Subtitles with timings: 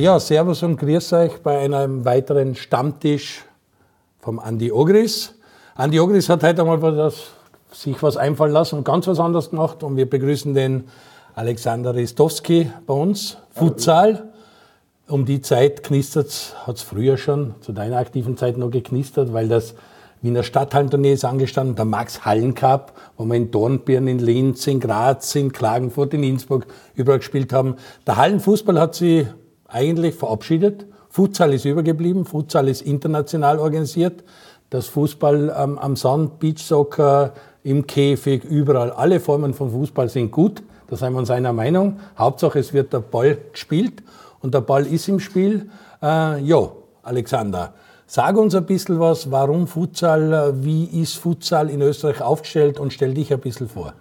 [0.00, 3.44] Ja, Servus und Grüß euch bei einem weiteren Stammtisch
[4.18, 5.34] vom Andi Ogris.
[5.74, 7.32] Andi Ogris hat heute einmal was,
[7.70, 9.82] sich was einfallen lassen und ganz was anderes gemacht.
[9.82, 10.84] Und wir begrüßen den
[11.34, 13.36] Alexander Ristowski bei uns.
[13.50, 14.30] Futsal.
[15.06, 19.34] Um die Zeit knistert es, hat es früher schon, zu deiner aktiven Zeit noch geknistert,
[19.34, 19.74] weil das
[20.22, 24.80] Wiener Stadthallenturnier ist angestanden, der Max Hallen Cup, wo wir in Dornbirn, in Linz, in
[24.80, 27.76] Graz, in Klagenfurt, in Innsbruck überall gespielt haben.
[28.06, 29.26] Der Hallenfußball hat sie
[29.70, 30.86] eigentlich verabschiedet.
[31.08, 34.22] Futsal ist übergeblieben, Futsal ist international organisiert.
[34.70, 40.62] Das Fußball ähm, am Sand, Beachsoccer, im Käfig, überall, alle Formen von Fußball sind gut.
[40.86, 41.98] Da sind wir uns einer Meinung.
[42.18, 44.02] Hauptsache, es wird der Ball gespielt
[44.40, 45.70] und der Ball ist im Spiel.
[46.02, 46.70] Äh, ja,
[47.02, 47.74] Alexander,
[48.06, 53.14] sag uns ein bisschen was, warum Futsal, wie ist Futsal in Österreich aufgestellt und stell
[53.14, 53.94] dich ein bisschen vor.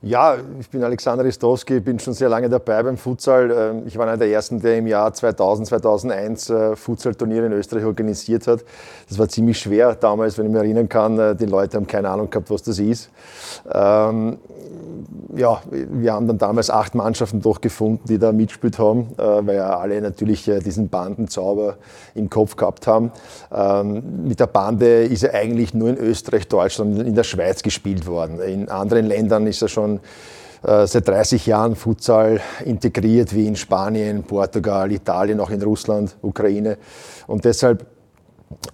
[0.00, 3.50] Ja, ich bin Alexander Istowski, bin schon sehr lange dabei beim Futsal.
[3.50, 7.84] Ähm, ich war einer der ersten, der im Jahr 2000, 2001 äh, Futsal-Turniere in Österreich
[7.84, 8.64] organisiert hat.
[9.08, 11.18] Das war ziemlich schwer damals, wenn ich mich erinnern kann.
[11.18, 13.10] Äh, die Leute haben keine Ahnung gehabt, was das ist.
[13.72, 14.38] Ähm,
[15.34, 19.56] ja, wir haben dann damals acht Mannschaften doch gefunden, die da mitgespielt haben, äh, weil
[19.56, 21.76] ja alle natürlich diesen Bandenzauber
[22.14, 23.10] im Kopf gehabt haben.
[23.52, 28.06] Ähm, mit der Bande ist er eigentlich nur in Österreich, Deutschland in der Schweiz gespielt
[28.06, 28.40] worden.
[28.40, 30.00] In anderen Ländern ist er schon schon
[30.62, 36.78] äh, seit 30 Jahren Futsal integriert, wie in Spanien, Portugal, Italien, auch in Russland, Ukraine.
[37.26, 37.86] Und deshalb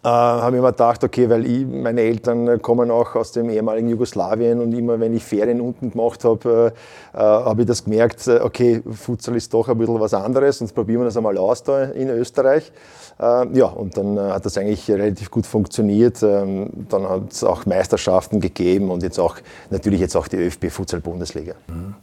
[0.05, 3.89] äh, habe ich mir gedacht, okay, weil ich, meine Eltern kommen auch aus dem ehemaligen
[3.89, 6.73] Jugoslawien und immer wenn ich Ferien unten gemacht habe,
[7.15, 10.59] äh, äh, habe ich das gemerkt, äh, okay, Futsal ist doch ein bisschen was anderes,
[10.59, 12.71] sonst probieren wir das einmal aus da in Österreich.
[13.19, 16.23] Äh, ja, und dann äh, hat das eigentlich relativ gut funktioniert.
[16.23, 19.37] Ähm, dann hat es auch Meisterschaften gegeben und jetzt auch
[19.71, 21.55] natürlich jetzt auch die ÖFB Futsal Bundesliga.
[21.69, 21.95] Mhm.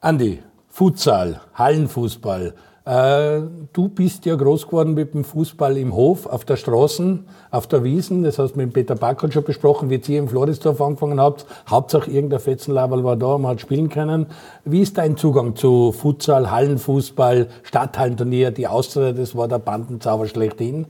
[0.00, 2.54] Andi, Futsal, Hallenfußball,
[2.88, 7.18] du bist ja groß geworden mit dem Fußball im Hof, auf der Straße,
[7.50, 8.22] auf der Wiesen.
[8.22, 11.44] Das hast du mit Peter Backert schon besprochen, wie ihr im Florisdorf angefangen habt.
[11.68, 14.26] Hauptsache irgendein Fetzenlaberl war da, man hat spielen können.
[14.64, 20.86] Wie ist dein Zugang zu Futsal, Hallenfußball, Stadthallenturnier, die Austria, das war der Bandenzauber schlechthin?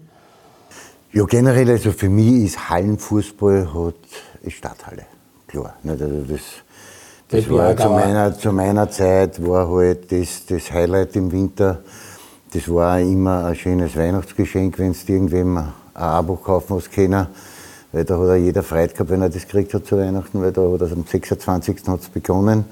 [1.12, 3.94] Ja, generell, also für mich ist Hallenfußball hat
[4.42, 5.06] ist Stadthalle.
[5.48, 5.74] Klar.
[5.84, 6.40] Also das,
[7.28, 11.80] das war zu meiner, zu meiner Zeit war halt das, das Highlight im Winter.
[12.54, 17.26] Das war immer ein schönes Weihnachtsgeschenk, wenn du irgendwem ein Abo kaufen hast können.
[17.92, 20.62] Weil da hat jeder Freude gehabt, wenn er das gekriegt hat zu Weihnachten, weil da
[20.72, 21.86] hat es am 26.
[21.86, 22.64] hat es begonnen.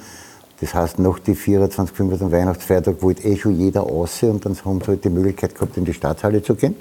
[0.61, 4.81] Das heißt, noch die 24, 25 Weihnachtsfeiertag wollte eh schon jeder raus und dann haben
[4.81, 6.77] sie halt die Möglichkeit gehabt, in die Stadthalle zu gehen.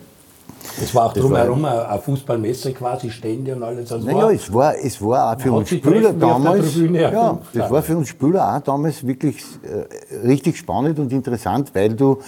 [0.81, 3.92] Es war auch drumherum war, eine Fußballmesse quasi, Stände und alles.
[3.92, 7.98] Also naja, es war, es war auch für uns Spieler damals, ja, das war für
[7.98, 12.20] uns Spieler auch damals wirklich äh, richtig spannend und interessant, weil du,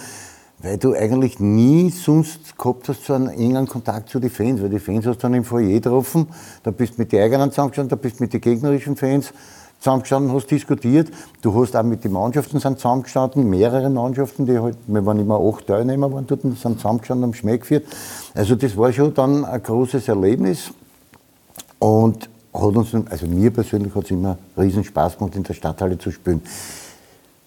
[0.60, 4.70] weil du eigentlich nie sonst gehabt hast so einen engen Kontakt zu den Fans, weil
[4.70, 6.28] die Fans hast du dann im Foyer getroffen,
[6.62, 9.32] da bist du mit den eigenen zusammengestanden, da bist du mit den gegnerischen Fans
[9.78, 11.08] zusammengestanden, hast diskutiert.
[11.40, 15.40] Du hast auch mit den Mannschaften sind zusammengestanden, mehrere Mannschaften, die halt, wir waren immer
[15.40, 17.86] acht Teilnehmer waren dort, sind zusammengestanden, Schmäh geführt.
[18.34, 20.70] Also das war schon dann ein großes Erlebnis
[21.78, 25.98] und hat uns, also mir persönlich hat es immer riesen Spaß gemacht, in der Stadthalle
[25.98, 26.42] zu spielen.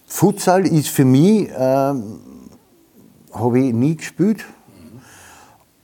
[0.06, 1.94] Futsal ist für mich, äh,
[3.34, 4.46] habe ich nie gespielt,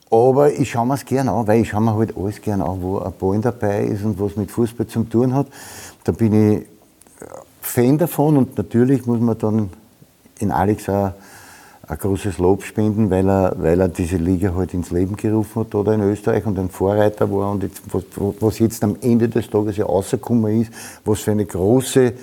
[0.10, 2.82] aber ich schaue mir es gerne an, weil ich schaue mir halt alles gerne an,
[2.82, 5.48] wo ein Ball dabei ist und was mit Fußball zu tun hat.
[6.08, 6.66] Da bin ich
[7.60, 9.70] Fan davon und natürlich muss man dann
[10.40, 11.12] in Alex auch
[11.86, 15.76] ein großes Lob spenden, weil er, weil er diese Liga halt ins Leben gerufen hat
[15.76, 18.04] oder in Österreich und ein Vorreiter war und jetzt, was,
[18.40, 20.72] was jetzt am Ende des Tages ja rausgekommen ist,
[21.04, 22.14] was für eine große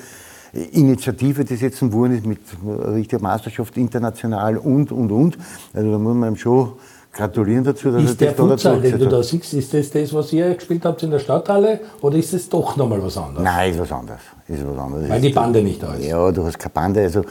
[0.73, 5.37] Initiative das jetzt geworden ist mit richtiger Meisterschaft international und, und, und.
[5.75, 6.73] Also da muss man schon
[7.15, 10.13] gratulieren dazu, dass ist er das der Futsal, den du da siehst, ist das das,
[10.13, 13.43] was ihr gespielt habt in der Stadthalle oder ist es doch nochmal was anderes?
[13.43, 14.21] Nein, ist was anderes.
[14.49, 15.09] Ist was anderes.
[15.09, 16.05] Weil die Bande nicht da ist.
[16.05, 17.01] Ja, du hast keine Bande.
[17.01, 17.25] Also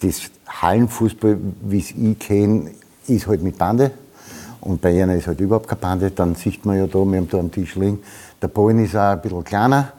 [0.00, 2.70] das Hallenfußball, wie es ich kenne,
[3.08, 3.90] ist halt mit Bande.
[4.60, 6.10] Und bei ihnen ist halt überhaupt keine Bande.
[6.10, 8.00] Dann sieht man ja da, wir haben da am Tisch liegen,
[8.40, 9.92] der Ballen ist auch ein bisschen kleiner.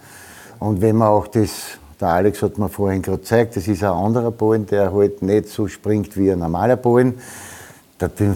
[0.59, 1.49] Und wenn man auch das,
[1.99, 5.49] der Alex hat mir vorhin gerade gezeigt, das ist ein anderer Ballen, der halt nicht
[5.49, 7.15] so springt wie ein normaler Ballen.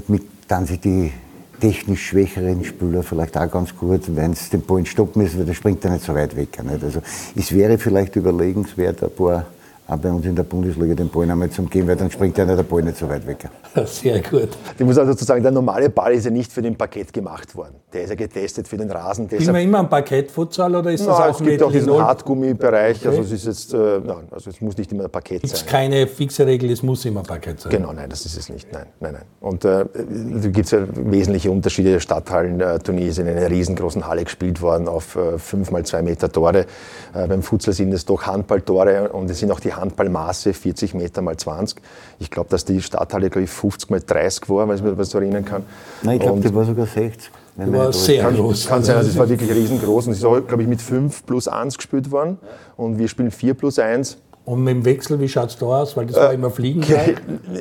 [0.07, 1.13] Mit dann sind die
[1.61, 5.53] technisch schwächeren Spieler vielleicht auch ganz gut, wenn es den Ball stoppen ist, weil der
[5.53, 6.61] springt er nicht so weit weg.
[6.63, 6.83] Nicht?
[6.83, 7.01] Also
[7.35, 9.45] es wäre vielleicht überlegenswert, ein paar
[9.89, 12.45] auch bei uns in der Bundesliga den Ball einmal zum Gehen, weil dann springt ja
[12.45, 13.49] der Ball nicht so weit weg.
[13.85, 14.49] Sehr gut.
[14.77, 17.75] Ich muss also sagen, der normale Ball ist ja nicht für den Parkett gemacht worden.
[17.91, 19.27] Der ist ja getestet für den Rasen.
[19.29, 22.97] Ist man immer am Parkettfutsal oder ist das na, auch Es gibt auch diesen Hartgummibereich.
[22.99, 23.07] Okay.
[23.07, 25.65] Also es ist jetzt, äh, nein, also es muss nicht immer Parkett Gibt's sein.
[25.65, 27.71] Es keine fixe Regel, es muss immer Parkett sein.
[27.71, 28.71] Genau, nein, das ist es nicht.
[28.71, 29.23] Nein, nein, nein.
[29.39, 31.91] Und äh, da gibt es ja wesentliche Unterschiede.
[31.91, 36.31] Der Stadthallen-Turnier ist in einer riesengroßen Halle gespielt worden auf äh, 5 mal 2 Meter
[36.31, 36.65] Tore.
[37.13, 41.21] Äh, beim Futsal sind es doch Handballtore und es sind auch die Handballmaße 40 Meter
[41.21, 41.81] mal 20.
[42.19, 45.13] Ich glaube, dass die Stadthalle, glaube ich, 50 mal 30 war, wenn ich mich das
[45.13, 45.63] erinnern kann.
[46.01, 47.31] Nein, ich glaube, die war sogar 60.
[47.57, 48.67] Die war sehr kann, groß.
[48.67, 50.07] Kann sein, also es war wirklich riesengroß.
[50.07, 52.37] Und es ist auch, glaube ich, mit 5 plus 1 gespielt worden.
[52.77, 54.17] Und wir spielen 4 plus 1.
[54.45, 55.95] Und mit dem Wechsel, wie schaut es da aus?
[55.95, 56.83] Weil das war äh, immer fliegen.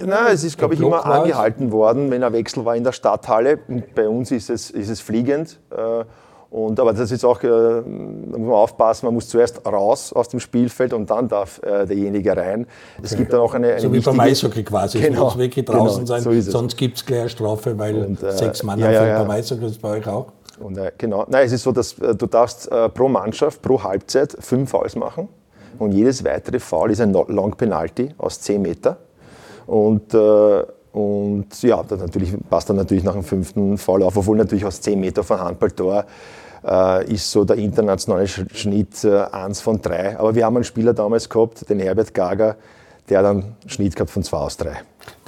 [0.06, 3.58] Nein, es ist, glaube ich, immer angehalten worden, wenn ein Wechsel war in der Stadthalle.
[3.68, 5.58] Und bei uns ist es, ist es fliegend.
[5.70, 6.04] Äh,
[6.50, 10.28] und, aber das ist auch, äh, da muss man aufpassen, man muss zuerst raus aus
[10.28, 12.66] dem Spielfeld und dann darf äh, derjenige rein.
[13.02, 15.66] Es gibt dann auch eine, eine So wie beim Eishockey quasi, genau, es muss wirklich
[15.66, 18.78] draußen genau, sein, so sonst gibt es gleich eine Strafe, weil und, äh, sechs Mann
[18.78, 19.22] ja, ja, ja.
[19.22, 20.28] beim Eishockey, das ist bei euch auch.
[20.58, 23.82] Und, äh, genau, Nein, es ist so, dass äh, du darfst äh, pro Mannschaft, pro
[23.82, 25.28] Halbzeit fünf Fouls machen
[25.78, 28.96] und jedes weitere Foul ist ein Long Penalty aus zehn Meter.
[29.66, 30.14] Und
[30.98, 34.80] und ja, das natürlich, passt dann natürlich nach dem fünften Foul auf, obwohl natürlich aus
[34.80, 36.06] 10 Meter von Handballtor
[36.66, 40.18] äh, ist so der internationale Schnitt äh, eins von drei.
[40.18, 42.56] Aber wir haben einen Spieler damals gehabt, den Herbert Gager,
[43.08, 44.78] der dann einen Schnitt gehabt von zwei aus drei.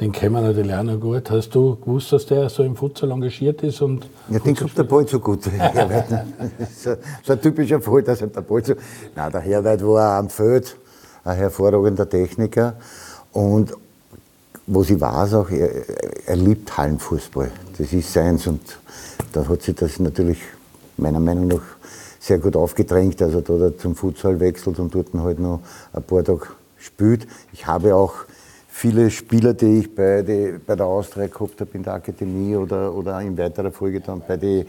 [0.00, 1.30] Den kennen wir natürlich auch noch gut.
[1.30, 3.80] Hast du gewusst, dass der so im Futsal engagiert ist?
[3.80, 5.44] Und ja, den kommt der Ball so gut.
[6.76, 8.74] so, so ein typischer Fall, dass er der Ball so.
[9.14, 10.76] Nein, der Herbert war am Feld
[11.22, 12.74] ein hervorragender Techniker.
[13.30, 13.72] Und
[14.66, 15.70] was ich weiß auch, er,
[16.26, 17.50] er liebt Hallenfußball.
[17.78, 18.46] Das ist seins.
[18.46, 18.60] Und
[19.32, 20.38] da hat sich das natürlich
[20.96, 21.62] meiner Meinung nach
[22.20, 25.60] sehr gut aufgedrängt, also da er zum Futsal wechselt und dort halt noch
[25.92, 27.26] ein paar Tage spielt.
[27.52, 28.12] Ich habe auch
[28.68, 32.94] viele Spieler, die ich bei, die, bei der Austria gehabt habe in der Akademie oder,
[32.94, 34.66] oder in weiterer Folge dann bei den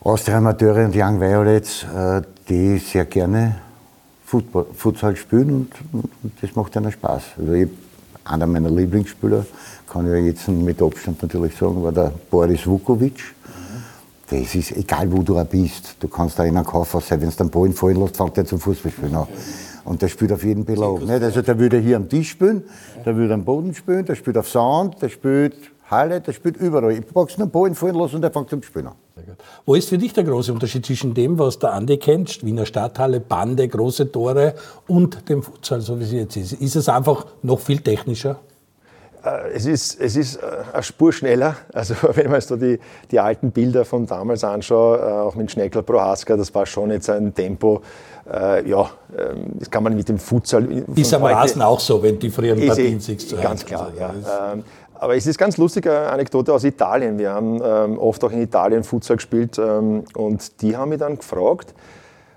[0.00, 3.56] Austria Amateure und Young Violets, äh, die sehr gerne
[4.26, 7.22] Futsal spielen und, und, das macht ihnen Spaß.
[7.38, 7.68] Also ich,
[8.24, 9.44] einer meiner Lieblingsspieler,
[9.88, 13.34] kann ich jetzt mit Abstand natürlich sagen, war der Boris Vukovic
[14.30, 15.96] das ist egal, wo du bist.
[16.00, 18.44] Du kannst da in einem Kaufhaus sein, wenn du den Ball fallen lässt, fängt er
[18.44, 19.26] zum Fußballspielen an.
[19.84, 21.00] Und der spielt auf jeden Belag.
[21.00, 21.10] Nicht?
[21.10, 22.64] Also der würde hier am Tisch spielen,
[23.04, 25.54] der würde am Boden spielen, der spielt auf Sand, der spielt
[25.90, 26.92] Halle, der spielt überall.
[26.92, 28.94] Ich pack's nur den Ball fallen lassen und der fängt zum Spielen an.
[29.66, 33.20] Wo ist für dich der große Unterschied zwischen dem, was der Andi kennt, Wiener Stadthalle,
[33.20, 34.54] Bande, große Tore
[34.86, 36.52] und dem Futsal, so wie es jetzt ist?
[36.52, 38.38] Ist es einfach noch viel technischer?
[39.24, 40.40] Äh, es ist, es ist äh,
[40.72, 41.56] eine Spur schneller.
[41.72, 42.78] Also wenn man so die,
[43.10, 47.08] die alten Bilder von damals anschaut, äh, auch mit Schneckel Prohaska, das war schon jetzt
[47.08, 47.82] ein Tempo,
[48.30, 50.84] äh, ja, ähm, das kann man mit dem Futsal...
[50.94, 53.40] Ist am Rasen auch so, wenn die früheren eh Partien siehst.
[53.40, 54.54] Ganz klar, also, ja.
[54.94, 57.18] Aber es ist ganz lustige Anekdote aus Italien.
[57.18, 61.16] Wir haben ähm, oft auch in Italien Futsal gespielt ähm, und die haben mich dann
[61.16, 61.74] gefragt,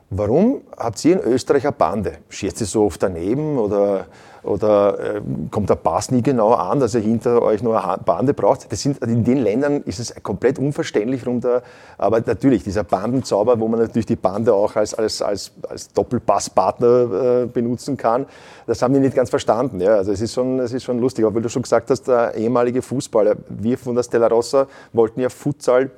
[0.10, 2.14] warum habt ihr in Österreich eine Bande?
[2.30, 4.08] Schießt ihr so oft daneben oder
[4.44, 8.34] oder äh, kommt der Pass nie genau an, dass ihr hinter euch noch eine Bande
[8.34, 8.72] braucht.
[8.72, 11.26] Das sind, in den Ländern ist es komplett unverständlich.
[11.26, 11.64] Runter,
[11.98, 17.44] aber natürlich, dieser Bandenzauber, wo man natürlich die Bande auch als, als, als, als Doppelpasspartner
[17.44, 18.26] äh, benutzen kann,
[18.66, 19.80] das haben die nicht ganz verstanden.
[19.80, 19.96] Ja.
[19.96, 22.36] Also es ist, schon, es ist schon lustig, aber weil du schon gesagt hast, der
[22.36, 25.92] ehemalige Fußballer, wir von der Stella Rossa wollten ja Futsal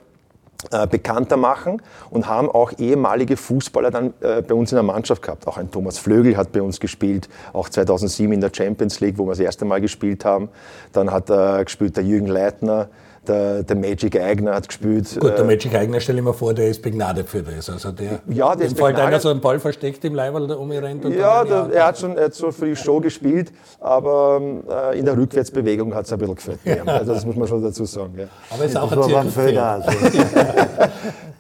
[0.72, 5.22] äh, bekannter machen und haben auch ehemalige Fußballer dann äh, bei uns in der Mannschaft
[5.22, 5.48] gehabt.
[5.48, 9.24] Auch ein Thomas Flögel hat bei uns gespielt, auch 2007 in der Champions League, wo
[9.24, 10.50] wir das erste Mal gespielt haben.
[10.92, 12.90] Dann hat äh, gespielt der Jürgen Leitner,
[13.28, 15.18] der, der, Magic Eigner hat gespielt.
[15.20, 17.70] Gut, der äh, Magic Eigner, stelle ich mir vor, der ist begnadet für das.
[17.70, 21.06] Also der, ja, der ist Fall einer so einen Ball versteckt im Leiberl da umrennt.
[21.06, 24.42] Und ja, der, er hat schon er hat so für die Show gespielt, aber
[24.92, 26.60] äh, in der Rückwärtsbewegung hat es ein bisschen gefällt.
[26.66, 26.84] Ja.
[27.00, 28.14] Also das muss man schon dazu sagen.
[28.18, 28.26] Ja.
[28.50, 29.58] Aber es ist auch ein Zirkus.
[29.58, 29.92] Also.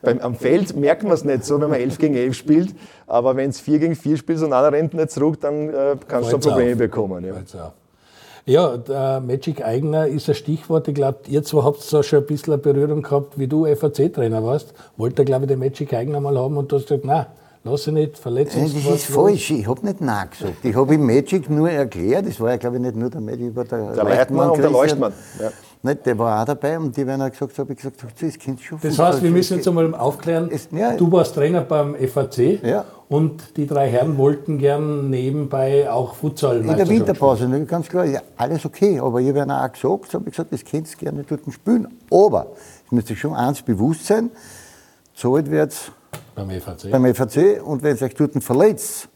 [0.01, 2.75] Beim, am Feld merkt man es nicht so, wenn man 11 gegen 11 spielt,
[3.07, 6.31] aber wenn es 4 gegen 4 spielt und einer rennt nicht zurück, dann äh, kannst
[6.31, 6.77] du Probleme auf.
[6.77, 7.25] bekommen.
[7.25, 7.73] Ja.
[8.49, 10.87] Ja, der Magic Eigner ist ein Stichwort.
[10.87, 14.43] Ich glaube, ihr zwei habt da schon ein bisschen eine Berührung gehabt, wie du FAC-Trainer
[14.43, 14.73] warst.
[14.97, 17.27] Wollte, glaube ich, den Magic Eigner mal haben und du hast gesagt, nein,
[17.63, 18.63] lass ihn nicht, verletzen.
[18.63, 20.65] Das ist falsch, ich habe nicht Nein gesagt.
[20.65, 23.55] Ich habe ihm Magic nur erklärt, das war ja, glaube ich, nicht nur der Magic,
[23.55, 25.13] war der, der Leitmann und der Leuchtmann.
[25.39, 25.51] Ja.
[25.83, 28.39] Nicht, der war auch dabei und die, wenn er gesagt hat, habe ich gesagt, das
[28.39, 31.95] Kind schon Das heißt, wir müssen jetzt einmal aufklären, es, ja, du warst Trainer beim
[31.95, 32.83] FAC ja.
[33.09, 37.67] Und die drei Herren wollten gern nebenbei auch Futsal In der Winterpause, spielen.
[37.67, 40.97] ganz klar, ja, alles okay, aber ich habe auch gesagt, habe ich gesagt, das Kind
[40.97, 42.47] gerne dort spielen, aber
[42.85, 44.29] es müsste schon eins bewusst sein,
[45.15, 45.75] zahlt wird
[46.35, 46.91] beim FAC.
[46.91, 49.09] beim FAC und wenn es euch dort verletzt,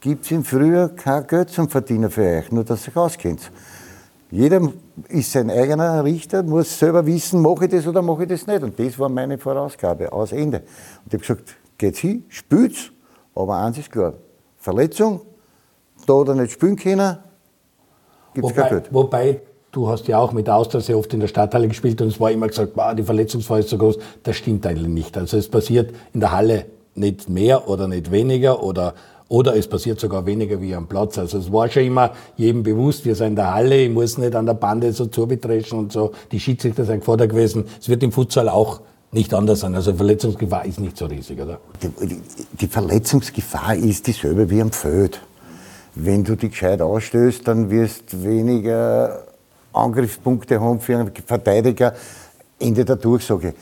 [0.00, 3.50] gibt es im Frühjahr kein Geld zum Verdienen für euch, nur dass ihr euch auskennt.
[4.32, 4.60] Jeder
[5.08, 8.62] ist sein eigener Richter, muss selber wissen, mache ich das oder mache ich das nicht.
[8.62, 10.58] Und das war meine Vorausgabe, aus Ende.
[11.04, 12.92] Und ich habe gesagt, geht's hin, spielt's,
[13.34, 14.14] aber eins ist klar,
[14.56, 15.22] Verletzung,
[16.06, 17.18] da oder nicht spielen können,
[18.34, 18.92] gibt es kein Geld.
[18.92, 19.40] Wobei,
[19.72, 22.30] du hast ja auch mit Austria sehr oft in der Stadthalle gespielt und es war
[22.30, 23.98] immer gesagt, wow, die Verletzungsfall ist so groß.
[24.22, 25.16] Das stimmt eigentlich nicht.
[25.16, 28.94] Also es passiert in der Halle nicht mehr oder nicht weniger oder
[29.28, 31.16] oder es passiert sogar weniger wie am Platz.
[31.16, 34.34] Also es war schon immer jedem bewusst, wir sind in der Halle, ich muss nicht
[34.34, 36.10] an der Bande so zubetreschen und so.
[36.32, 37.66] Die Schiedsrichter sind gefordert gewesen.
[37.80, 38.80] Es wird im Futsal auch
[39.12, 39.74] nicht anders sein.
[39.74, 41.58] Also Verletzungsgefahr ist nicht so riesig, oder?
[41.82, 42.20] Die,
[42.60, 45.20] die Verletzungsgefahr ist dieselbe wie am Feld.
[45.94, 49.24] Wenn du dich gescheit ausstößt, dann wirst du weniger
[49.72, 51.94] Angriffspunkte haben für einen Verteidiger.
[52.58, 53.54] Ende der Durchsage.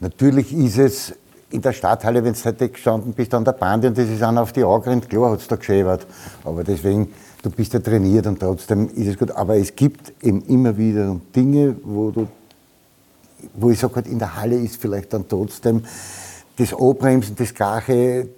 [0.00, 1.14] Natürlich ist es
[1.50, 4.42] in der Stadthalle, wenn du heute gestanden bist an der Bande und das ist einer
[4.42, 6.06] auf die Augen, klar hat es da geschäbert.
[6.44, 7.12] Aber deswegen,
[7.42, 9.30] du bist ja trainiert und trotzdem ist es gut.
[9.32, 12.26] Aber es gibt eben immer wieder Dinge, wo du,
[13.54, 15.82] wo ich sage, halt in der Halle ist vielleicht dann trotzdem
[16.56, 18.28] das Anbremsen, das Gache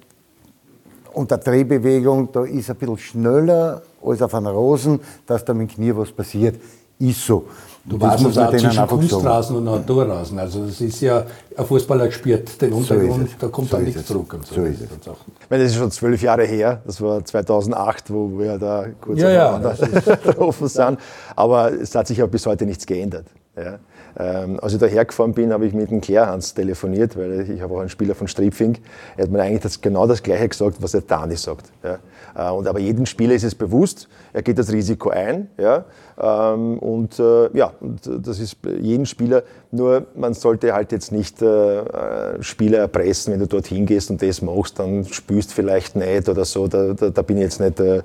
[1.12, 5.70] und der Drehbewegung, da ist ein bisschen schneller als auf einer Rosen, dass da mit
[5.70, 6.56] dem Knie was passiert.
[6.99, 7.46] Ist so.
[7.84, 10.38] Du weißt es auch zwischen Kunstrasen und Naturrasen.
[10.38, 14.06] Also das ist ja, ein Fußballer spürt den Untergrund, so da kommt so dann nichts
[14.06, 14.32] zurück.
[14.32, 14.88] Und so, so ist es.
[14.90, 19.20] Ich meine, das ist schon zwölf Jahre her, das war 2008, wo wir da kurz
[19.20, 20.99] ja, ja, getroffen sind.
[21.37, 23.26] Aber es hat sich auch bis heute nichts geändert.
[23.56, 23.78] Ja.
[24.16, 27.75] Ähm, als ich da hergefahren bin, habe ich mit dem Klärhans telefoniert, weil ich habe
[27.75, 28.78] auch einen Spieler von Stripfing.
[29.16, 31.66] Er hat mir eigentlich das, genau das Gleiche gesagt, was der Dani sagt.
[31.83, 31.99] Ja.
[32.37, 35.49] Äh, und aber jedem Spieler ist es bewusst, er geht das Risiko ein.
[35.59, 35.85] Ja.
[36.21, 39.42] Ähm, und äh, ja, das ist jedem Spieler.
[39.71, 44.40] Nur man sollte halt jetzt nicht äh, Spieler erpressen, wenn du dorthin gehst und das
[44.40, 46.68] machst, dann spürst vielleicht nicht oder so.
[46.68, 48.04] Da, da, da bin ich jetzt nicht der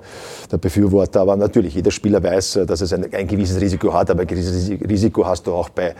[0.60, 1.20] Befürworter.
[1.20, 4.70] Aber natürlich, jeder Spieler weiß, dass es ein, ein gewisses Risiko hat, aber ein gewisses
[4.70, 5.94] Risiko hast du auch bei,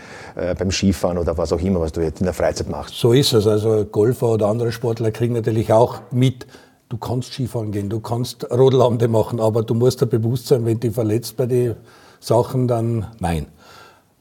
[0.57, 2.95] beim Skifahren oder was auch immer, was du jetzt in der Freizeit machst.
[2.95, 3.47] So ist es.
[3.47, 6.45] Also Golfer oder andere Sportler kriegen natürlich auch mit,
[6.89, 10.79] du kannst Skifahren gehen, du kannst Rodelabende machen, aber du musst dir bewusst sein, wenn
[10.79, 11.75] du verletzt bei den
[12.21, 13.47] Sachen, dann nein.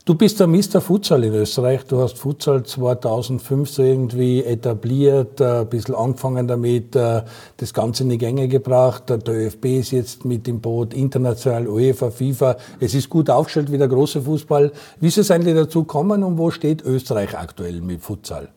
[0.07, 0.80] Du bist der Mr.
[0.80, 1.85] Futsal in Österreich.
[1.85, 7.23] Du hast Futsal 2005 so irgendwie etabliert, äh, ein bisschen angefangen damit, äh,
[7.59, 9.04] das Ganze in die Gänge gebracht.
[9.11, 12.57] Der ÖFB ist jetzt mit im Boot, international, UEFA, FIFA.
[12.80, 14.73] Es ist gut aufgestellt wie der große Fußball.
[14.99, 18.49] Wie ist es eigentlich dazu gekommen und wo steht Österreich aktuell mit Futsal?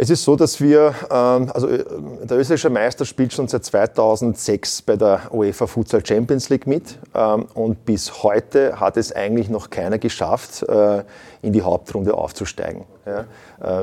[0.00, 1.84] Es ist so, dass wir, ähm, also äh,
[2.22, 7.46] der österreichische Meister spielt schon seit 2006 bei der UEFA Futsal Champions League mit ähm,
[7.54, 11.02] und bis heute hat es eigentlich noch keiner geschafft, äh,
[11.42, 12.84] in die Hauptrunde aufzusteigen.
[13.06, 13.24] Äh,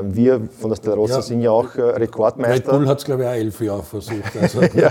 [0.04, 2.72] wir von der Stella Rossa ja, sind ja auch Rekordmeister.
[2.72, 4.90] Red Bull hat es glaube ich auch elf Jahre versucht, also ja,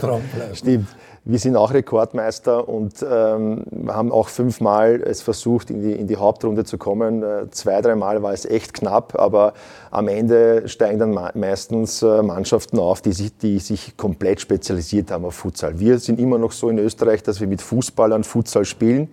[0.53, 0.89] Stimmt.
[1.27, 6.17] Wir sind auch Rekordmeister und ähm, haben auch fünfmal es versucht, in die, in die
[6.17, 7.24] Hauptrunde zu kommen.
[7.24, 9.53] Äh, zwei, dreimal war es echt knapp, aber
[9.89, 15.25] am Ende steigen dann meistens äh, Mannschaften auf, die sich, die sich komplett spezialisiert haben
[15.25, 15.79] auf Futsal.
[15.79, 19.10] Wir sind immer noch so in Österreich, dass wir mit Fußballern Futsal spielen.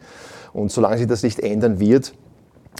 [0.52, 2.12] Und solange sich das nicht ändern wird,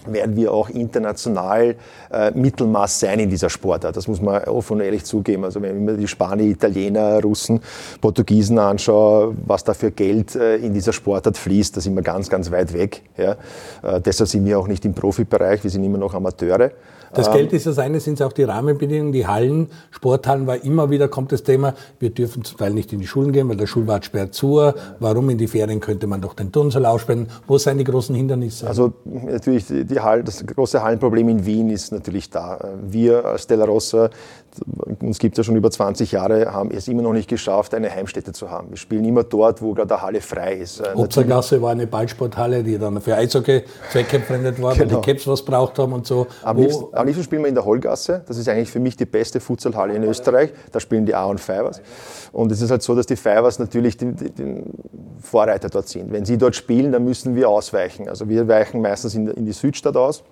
[0.06, 1.76] werden wir auch international
[2.11, 3.97] äh, Mittelmaß sein in dieser Sportart.
[3.97, 5.44] Das muss man offen und ehrlich zugeben.
[5.44, 7.61] Also wenn ich mir die Spanier, Italiener, Russen,
[8.00, 12.28] Portugiesen anschaue, was da für Geld äh, in dieser Sportart fließt, da sind wir ganz,
[12.28, 13.02] ganz weit weg.
[13.16, 13.37] Ja.
[13.82, 16.73] Äh, deshalb sind wir auch nicht im Profibereich, wir sind immer noch Amateure.
[17.14, 20.61] Das ähm, Geld ist das eine, sind es auch die Rahmenbedingungen, die Hallen, Sporthallen, weil
[20.61, 23.57] immer wieder kommt das Thema, wir dürfen zum Teil nicht in die Schulen gehen, weil
[23.57, 24.61] der Schulwart sperrt zu.
[24.99, 27.28] Warum in die Ferien könnte man doch den Turnsaal aussperren?
[27.47, 28.66] Wo sind die großen Hindernisse?
[28.66, 32.59] Also natürlich, die Hall, das große Hallenproblem in Wien ist natürlich da.
[32.83, 34.11] Wir als Stella Rossa,
[35.00, 37.90] uns gibt es ja schon über 20 Jahre, haben es immer noch nicht geschafft, eine
[37.90, 38.71] Heimstätte zu haben.
[38.71, 40.81] Wir spielen immer dort, wo gerade eine Halle frei ist.
[40.81, 44.90] Äh, Obzergasse war eine Ballsporthalle, die dann für Eishockey zweckentfremdet war, genau.
[44.90, 46.26] weil die Caps was braucht haben und so.
[46.42, 48.23] Am liebsten, am liebsten spielen wir in der Holgasse.
[48.26, 50.52] Das ist eigentlich für mich die beste Futsalhalle in Österreich.
[50.71, 51.82] Da spielen die A und Fivers.
[52.32, 54.64] Und es ist halt so, dass die Fivers natürlich den, den
[55.21, 56.12] Vorreiter dort sind.
[56.12, 58.09] Wenn sie dort spielen, dann müssen wir ausweichen.
[58.09, 60.25] Also wir weichen meistens in, in die Südstadt aus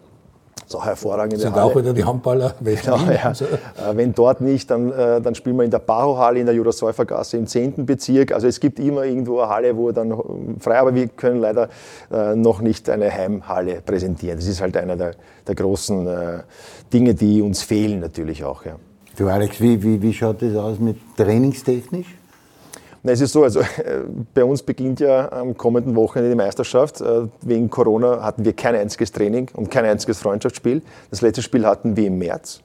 [0.71, 1.41] das ist auch hervorragend.
[1.41, 1.65] Sind Halle.
[1.65, 2.55] auch wieder die Handballer.
[2.63, 3.33] Genau, ja.
[3.33, 7.39] Äh, wenn dort nicht, dann, äh, dann spielen wir in der Baho-Halle in der Jurasäufergasse
[7.39, 7.85] im 10.
[7.85, 8.31] Bezirk.
[8.31, 10.15] Also es gibt immer irgendwo eine Halle, wo dann
[10.61, 11.71] frei, aber wir können leider
[12.13, 14.37] äh, noch nicht eine Heimhalle präsentieren.
[14.37, 15.17] Das ist halt einer der,
[15.49, 16.09] der großen
[16.93, 18.65] Dinge, die uns fehlen natürlich auch.
[18.65, 18.77] Ja.
[19.17, 22.07] Du Alex, wie, wie, wie schaut das aus mit trainingstechnisch?
[23.03, 23.61] Na, es ist so, also
[24.35, 27.01] bei uns beginnt ja am kommenden Wochenende die Meisterschaft.
[27.01, 30.83] Äh, wegen Corona hatten wir kein einziges Training und kein einziges Freundschaftsspiel.
[31.11, 32.61] Das letzte Spiel hatten wir im März.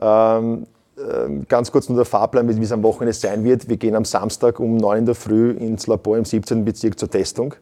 [0.00, 3.68] Ähm, ähm, ganz kurz nur der Fahrplan, wie es am Wochenende sein wird.
[3.68, 6.64] Wir gehen am Samstag um 9 in der Früh ins Labor im 17.
[6.64, 7.54] Bezirk zur Testung.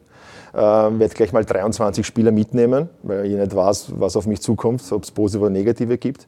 [0.53, 4.41] Ich ähm, werde gleich mal 23 Spieler mitnehmen, weil ich nicht weiß, was auf mich
[4.41, 6.27] zukommt, ob es positive oder negative gibt.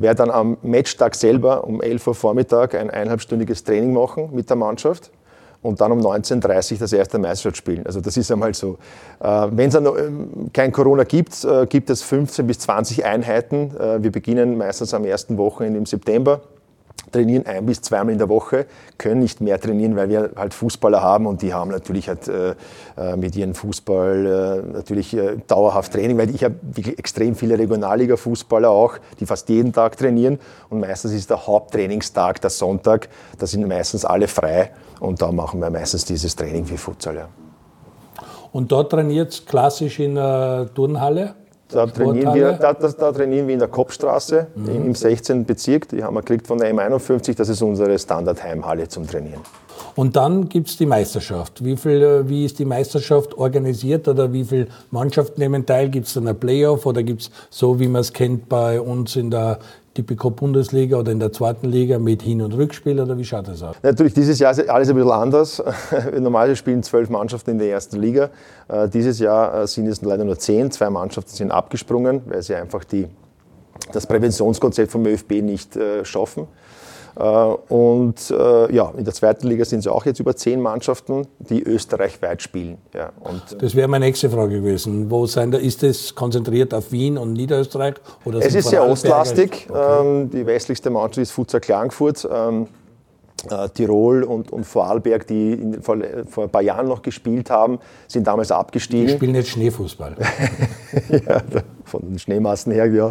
[0.00, 4.56] Werde dann am Matchtag selber um 11 Uhr Vormittag ein eineinhalbstündiges Training machen mit der
[4.56, 5.10] Mannschaft
[5.62, 7.84] und dann um 19.30 Uhr das erste Meisterschaft spielen.
[7.84, 8.78] Also das ist einmal so.
[9.20, 13.76] Äh, Wenn es ähm, kein Corona gibt, äh, gibt es 15 bis 20 Einheiten.
[13.78, 16.40] Äh, wir beginnen meistens am ersten Wochenende im September
[17.12, 18.66] trainieren ein bis zweimal in der Woche,
[18.98, 22.54] können nicht mehr trainieren, weil wir halt Fußballer haben und die haben natürlich halt äh,
[22.96, 26.56] äh mit ihrem Fußball äh, natürlich äh, dauerhaft Training, weil ich habe
[26.96, 30.38] extrem viele Regionalliga-Fußballer auch, die fast jeden Tag trainieren
[30.68, 35.60] und meistens ist der Haupttrainingstag der Sonntag, da sind meistens alle frei und da machen
[35.60, 37.16] wir meistens dieses Training für Futsal.
[37.16, 37.28] Ja.
[38.52, 41.34] Und dort trainiert klassisch in der Turnhalle?
[41.72, 44.86] Da trainieren, wir, da, da, da trainieren wir in der Kopfstraße mhm.
[44.86, 45.44] im 16.
[45.44, 45.88] Bezirk.
[45.88, 47.36] Die haben wir gekriegt von der M51.
[47.36, 49.40] Das ist unsere Standardheimhalle zum Trainieren.
[49.96, 51.64] Und dann gibt es die Meisterschaft.
[51.64, 55.88] Wie, viel, äh, wie ist die Meisterschaft organisiert oder wie viele Mannschaften nehmen teil?
[55.88, 59.16] Gibt es dann ein Playoff oder gibt es so, wie man es kennt bei uns
[59.16, 59.58] in der
[60.00, 63.62] Tipico Bundesliga oder in der zweiten Liga mit Hin- und Rückspiel oder wie schaut das
[63.62, 63.76] aus?
[63.82, 65.62] Natürlich, dieses Jahr ist alles ein bisschen anders.
[66.18, 68.30] Normalerweise spielen zwölf Mannschaften in der ersten Liga.
[68.68, 70.70] Äh, dieses Jahr äh, sind es leider nur zehn.
[70.70, 73.08] Zwei Mannschaften sind abgesprungen, weil sie einfach die,
[73.92, 76.48] das Präventionskonzept vom ÖFB nicht äh, schaffen.
[77.18, 81.26] Äh, und äh, ja, in der zweiten Liga sind es auch jetzt über zehn Mannschaften,
[81.38, 82.78] die österreichweit spielen.
[82.94, 83.12] Ja,
[83.58, 85.10] das wäre meine nächste Frage gewesen.
[85.10, 87.94] Wo sein, ist es konzentriert auf Wien und Niederösterreich?
[88.24, 89.66] Oder es ist sehr ostlastig.
[89.68, 90.00] Okay.
[90.00, 92.28] Ähm, die westlichste Mannschaft ist Futsal Klagenfurt.
[93.48, 95.96] Äh, Tirol und, und Vorarlberg, die in, vor,
[96.28, 99.06] vor, ein paar Jahren noch gespielt haben, sind damals abgestiegen.
[99.06, 100.16] Die spielen jetzt Schneefußball.
[101.08, 101.42] ja,
[101.84, 103.10] von den Schneemassen her, ja.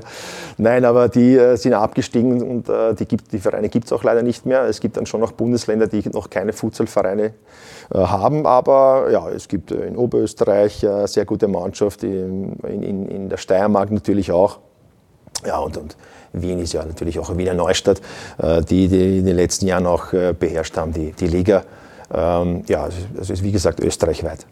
[0.57, 4.03] Nein, aber die äh, sind abgestiegen und äh, die, gibt, die Vereine gibt es auch
[4.03, 4.63] leider nicht mehr.
[4.63, 7.33] Es gibt dann schon noch Bundesländer, die noch keine Futsalvereine
[7.93, 13.07] äh, haben, aber ja, es gibt äh, in Oberösterreich eine sehr gute Mannschaft, in, in,
[13.07, 14.59] in der Steiermark natürlich auch.
[15.45, 15.95] Ja, und, und
[16.33, 18.01] Wien ist ja natürlich auch Wiener Neustadt,
[18.37, 21.63] äh, die, die in den letzten Jahren auch äh, beherrscht haben, die, die Liga.
[22.11, 24.47] Ähm, ja, es ist wie gesagt österreichweit.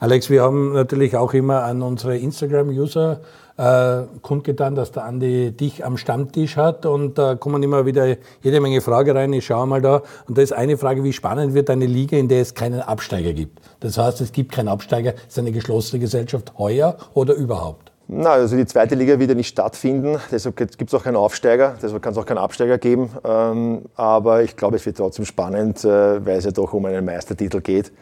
[0.00, 3.20] Alex, wir haben natürlich auch immer an unsere Instagram-User
[3.56, 8.60] äh, kundgetan, dass der Andi dich am Stammtisch hat und da kommen immer wieder jede
[8.60, 9.32] Menge Fragen rein.
[9.34, 12.28] Ich schaue mal da und da ist eine Frage, wie spannend wird eine Liga, in
[12.28, 13.60] der es keinen Absteiger gibt?
[13.80, 17.83] Das heißt, es gibt keinen Absteiger, ist eine geschlossene Gesellschaft heuer oder überhaupt?
[18.06, 21.76] Na, also die zweite Liga wird ja nicht stattfinden, deshalb gibt es auch keinen Aufsteiger,
[21.82, 23.10] deshalb kann es auch keinen Absteiger geben.
[23.24, 27.04] Ähm, aber ich glaube, es wird trotzdem spannend, äh, weil es ja doch um einen
[27.04, 27.92] Meistertitel geht.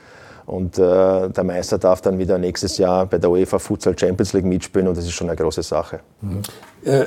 [0.45, 4.45] Und äh, der Meister darf dann wieder nächstes Jahr bei der UEFA Futsal Champions League
[4.45, 6.01] mitspielen und das ist schon eine große Sache.
[6.21, 6.43] Mhm.
[6.85, 7.05] Äh,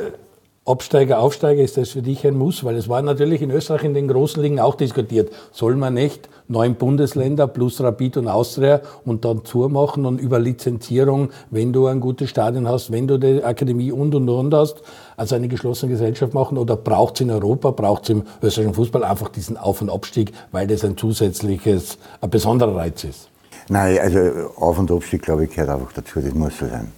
[0.67, 2.63] Absteiger, Aufsteiger, ist das für dich ein Muss?
[2.63, 5.31] Weil es war natürlich in Österreich in den großen Ligen auch diskutiert.
[5.51, 10.39] Soll man nicht neun Bundesländer plus Rapid und Austria und dann Tour machen und über
[10.39, 14.81] Lizenzierung, wenn du ein gutes Stadion hast, wenn du die Akademie und und und hast,
[15.15, 16.57] also eine geschlossene Gesellschaft machen?
[16.57, 20.33] Oder braucht es in Europa, braucht es im österreichischen Fußball einfach diesen Auf- und Abstieg,
[20.51, 23.29] weil das ein zusätzliches, ein besonderer Reiz ist?
[23.69, 26.91] Nein, also Auf- und Abstieg, glaube ich, gehört einfach dazu, das muss so sein.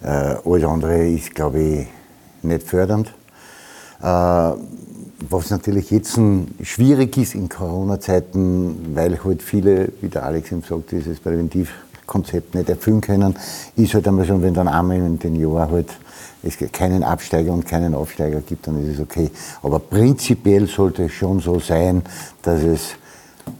[0.00, 1.86] Äh, alles andere ist, glaube ich,
[2.46, 3.12] nicht fördernd.
[4.02, 4.52] Äh,
[5.28, 6.18] was natürlich jetzt
[6.62, 12.68] schwierig ist in Corona-Zeiten, weil halt viele, wie der Alex eben sagt, dieses Präventivkonzept nicht
[12.68, 13.34] erfüllen können,
[13.76, 15.88] ist halt einmal so, wenn dann einmal in den Jahr halt
[16.42, 19.30] es keinen Absteiger und keinen Aufsteiger gibt, dann ist es okay.
[19.62, 22.02] Aber prinzipiell sollte es schon so sein,
[22.42, 22.90] dass es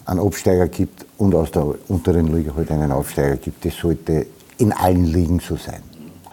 [0.04, 3.64] einen Absteiger gibt und aus der unteren Liga halt einen Aufsteiger gibt.
[3.64, 4.26] Das sollte
[4.58, 5.82] in allen Ligen so sein.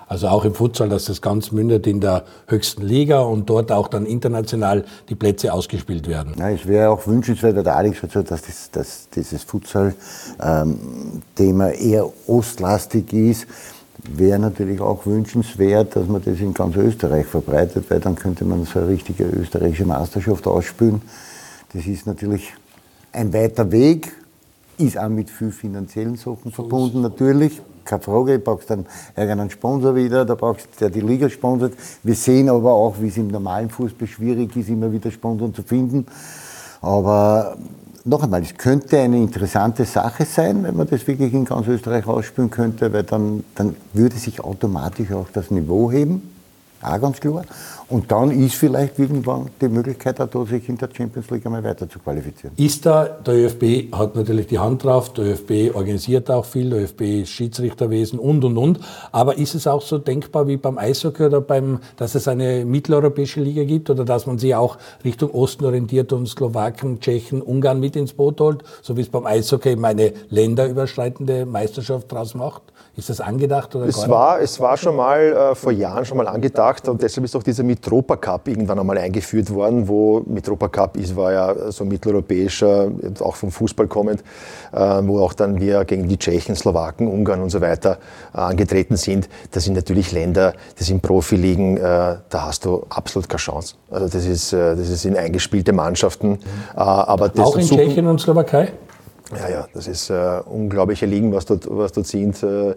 [0.07, 3.87] Also auch im Futsal, dass das ganz mündet in der höchsten Liga und dort auch
[3.87, 6.35] dann international die Plätze ausgespielt werden.
[6.37, 11.79] Ja, es wäre auch wünschenswert, der Alex hat gesagt, dass, das, dass dieses Futsal-Thema ähm,
[11.79, 13.47] eher ostlastig ist.
[14.03, 18.65] Wäre natürlich auch wünschenswert, dass man das in ganz Österreich verbreitet, weil dann könnte man
[18.65, 21.01] so eine richtige österreichische Meisterschaft ausspielen.
[21.71, 22.53] Das ist natürlich
[23.13, 24.11] ein weiter Weg,
[24.77, 29.95] ist auch mit viel finanziellen Sachen verbunden natürlich keine Frage, du brauchst dann irgendeinen Sponsor
[29.95, 31.73] wieder, da brauchst der die Liga sponsert.
[32.03, 35.63] Wir sehen aber auch, wie es im normalen Fußball schwierig ist, immer wieder Sponsoren zu
[35.63, 36.05] finden.
[36.81, 37.57] Aber
[38.05, 42.05] noch einmal, es könnte eine interessante Sache sein, wenn man das wirklich in ganz Österreich
[42.05, 46.33] ausspielen könnte, weil dann, dann würde sich automatisch auch das Niveau heben,
[46.81, 47.43] auch ganz klar.
[47.93, 51.63] Und dann ist vielleicht irgendwann die Möglichkeit auch da, sich in der Champions League einmal
[51.63, 52.55] weiter zu qualifizieren.
[52.57, 56.81] Ist da, der ÖFB hat natürlich die Hand drauf, der ÖFB organisiert auch viel, der
[56.81, 58.79] ÖFB ist Schiedsrichterwesen und, und, und.
[59.11, 63.41] Aber ist es auch so denkbar wie beim Eishockey oder beim, dass es eine mitteleuropäische
[63.41, 67.95] Liga gibt oder dass man sich auch Richtung Osten orientiert und Slowaken, Tschechen, Ungarn mit
[67.95, 72.63] ins Boot holt, so wie es beim Eishockey eine länderüberschreitende Meisterschaft draus macht?
[72.95, 73.75] Ist das angedacht?
[73.75, 77.25] Oder es, war, es war schon mal äh, vor Jahren schon mal angedacht und deshalb
[77.25, 81.71] ist auch dieser Mitropa Cup irgendwann einmal eingeführt worden, wo Mitropa Cup ist, war ja
[81.71, 84.23] so mitteleuropäischer, auch vom Fußball kommend,
[84.71, 87.97] äh, wo auch dann wir gegen die Tschechen, Slowaken, Ungarn und so weiter
[88.33, 89.27] äh, angetreten sind.
[89.51, 93.75] Das sind natürlich Länder, das sind Profiligen, äh, da hast du absolut keine Chance.
[93.91, 96.39] Also das ist, das sind eingespielte Mannschaften.
[96.75, 98.71] Äh, aber auch in Tschechien und Slowakei?
[99.39, 102.41] Ja, ja, das ist äh, unglaubliche Ligen, was dort, was dort sind.
[102.43, 102.75] Äh, äh,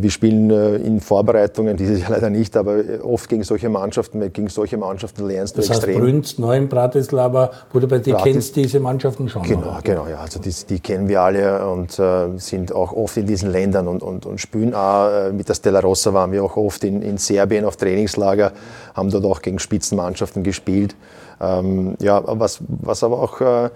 [0.00, 4.48] wir spielen äh, in Vorbereitungen, dieses Jahr leider nicht, aber oft gegen solche Mannschaften, gegen
[4.48, 5.94] solche Mannschaften lernst du das extrem.
[5.94, 9.42] Heißt, Brünz, Neuen, Bratislava, Budapest, die Bratis, kennst diese Mannschaften schon?
[9.42, 9.80] Genau, oder?
[9.82, 13.50] genau, ja, also die, die, kennen wir alle und äh, sind auch oft in diesen
[13.50, 15.10] Ländern und, und, und spielen auch.
[15.10, 18.52] Äh, mit der Stella Rossa waren wir auch oft in, in Serbien auf Trainingslager,
[18.94, 20.94] haben dort auch gegen Spitzenmannschaften gespielt.
[21.40, 23.70] Ähm, ja, was, was aber auch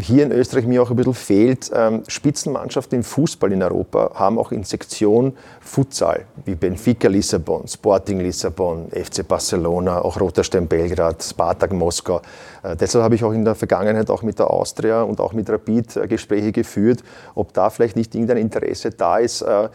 [0.00, 4.38] hier in Österreich mir auch ein bisschen fehlt, ähm, Spitzenmannschaften im Fußball in Europa haben
[4.38, 11.22] auch in Sektion Futsal, wie Benfica Lissabon, Sporting Lissabon, FC Barcelona, auch Roter Stern Belgrad,
[11.22, 12.20] Spartak Moskau.
[12.62, 15.48] Äh, deshalb habe ich auch in der Vergangenheit auch mit der Austria und auch mit
[15.48, 17.02] Rapid äh, Gespräche geführt,
[17.34, 19.68] ob da vielleicht nicht irgendein Interesse da ist, äh,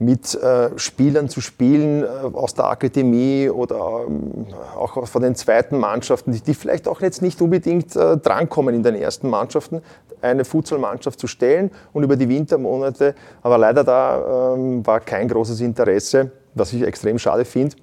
[0.00, 5.78] mit äh, Spielern zu spielen äh, aus der Akademie oder ähm, auch von den zweiten
[5.78, 9.82] Mannschaften, die, die, vielleicht auch jetzt nicht unbedingt äh, drankommen in den ersten Mannschaften,
[10.22, 15.60] eine Futsalmannschaft zu stellen und über die Wintermonate, aber leider da ähm, war kein großes
[15.60, 17.76] Interesse, was ich extrem schade finde.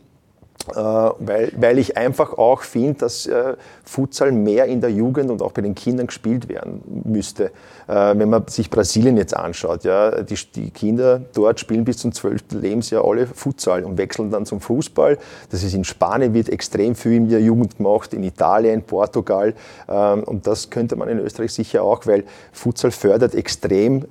[0.76, 0.82] Äh,
[1.20, 5.52] weil, weil ich einfach auch finde, dass äh, Futsal mehr in der Jugend und auch
[5.52, 7.52] bei den Kindern gespielt werden müsste.
[7.88, 12.12] Äh, wenn man sich Brasilien jetzt anschaut, ja, die, die Kinder dort spielen bis zum
[12.12, 12.42] 12.
[12.52, 15.18] Lebensjahr alle Futsal und wechseln dann zum Fußball.
[15.50, 19.54] Das ist in Spanien wird extrem viel in der Jugend gemacht, in Italien, Portugal
[19.88, 24.06] ähm, und das könnte man in Österreich sicher auch, weil Futsal fördert extrem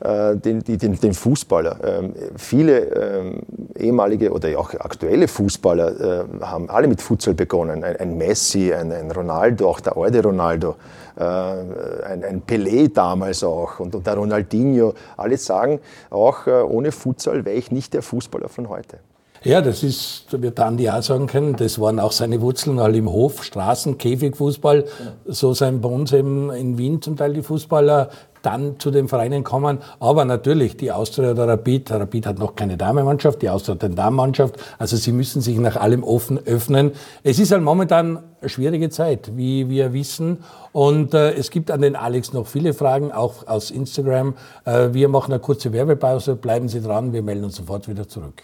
[0.00, 1.78] den, den, den Fußballer.
[1.84, 3.42] Ähm, viele ähm,
[3.76, 7.84] ehemalige oder auch aktuelle Fußballer Fußballer äh, haben alle mit Futsal begonnen.
[7.84, 10.76] Ein, ein Messi, ein, ein, Ronaldo, auch der alte Ronaldo,
[11.16, 14.94] äh, ein, ein, Pelé damals auch und, und der Ronaldinho.
[15.16, 18.98] Alle sagen auch, äh, ohne Futsal wäre ich nicht der Fußballer von heute.
[19.42, 23.12] Ja, das ist, wird Andi auch sagen können, das waren auch seine Wurzeln all im
[23.12, 24.86] Hof, Straßen, Käfigfußball.
[25.26, 28.08] So sind bei uns eben in Wien zum Teil die Fußballer
[28.44, 29.78] dann zu den Vereinen kommen.
[30.00, 33.94] Aber natürlich, die Austria oder Rapid, Rapid hat noch keine Damenmannschaft, die Austria hat eine
[33.94, 34.56] Damenmannschaft.
[34.78, 36.92] Also sie müssen sich nach allem offen öffnen.
[37.22, 40.38] Es ist halt momentan eine schwierige Zeit, wie wir wissen.
[40.72, 44.34] Und äh, es gibt an den Alex noch viele Fragen, auch aus Instagram.
[44.64, 46.36] Äh, wir machen eine kurze Werbepause.
[46.36, 48.42] Bleiben Sie dran, wir melden uns sofort wieder zurück.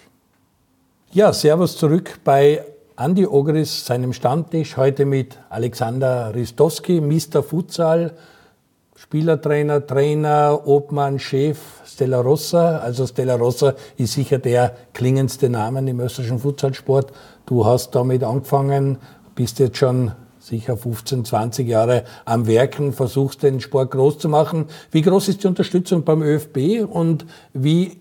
[1.13, 2.65] Ja, Servus zurück bei
[3.01, 7.43] Andi Ogris, seinem Stammtisch, heute mit Alexander Ristowski, Mr.
[7.43, 8.13] Futsal,
[8.97, 12.79] Spielertrainer, Trainer, Obmann, Chef Stella Rossa.
[12.79, 17.13] Also Stella Rossa ist sicher der klingendste Name im österreichischen Futsalsport.
[17.47, 18.99] Du hast damit angefangen,
[19.35, 24.67] bist jetzt schon sicher 15, 20 Jahre am Werken, versuchst den Sport groß zu machen.
[24.91, 28.01] Wie groß ist die Unterstützung beim ÖFB und wie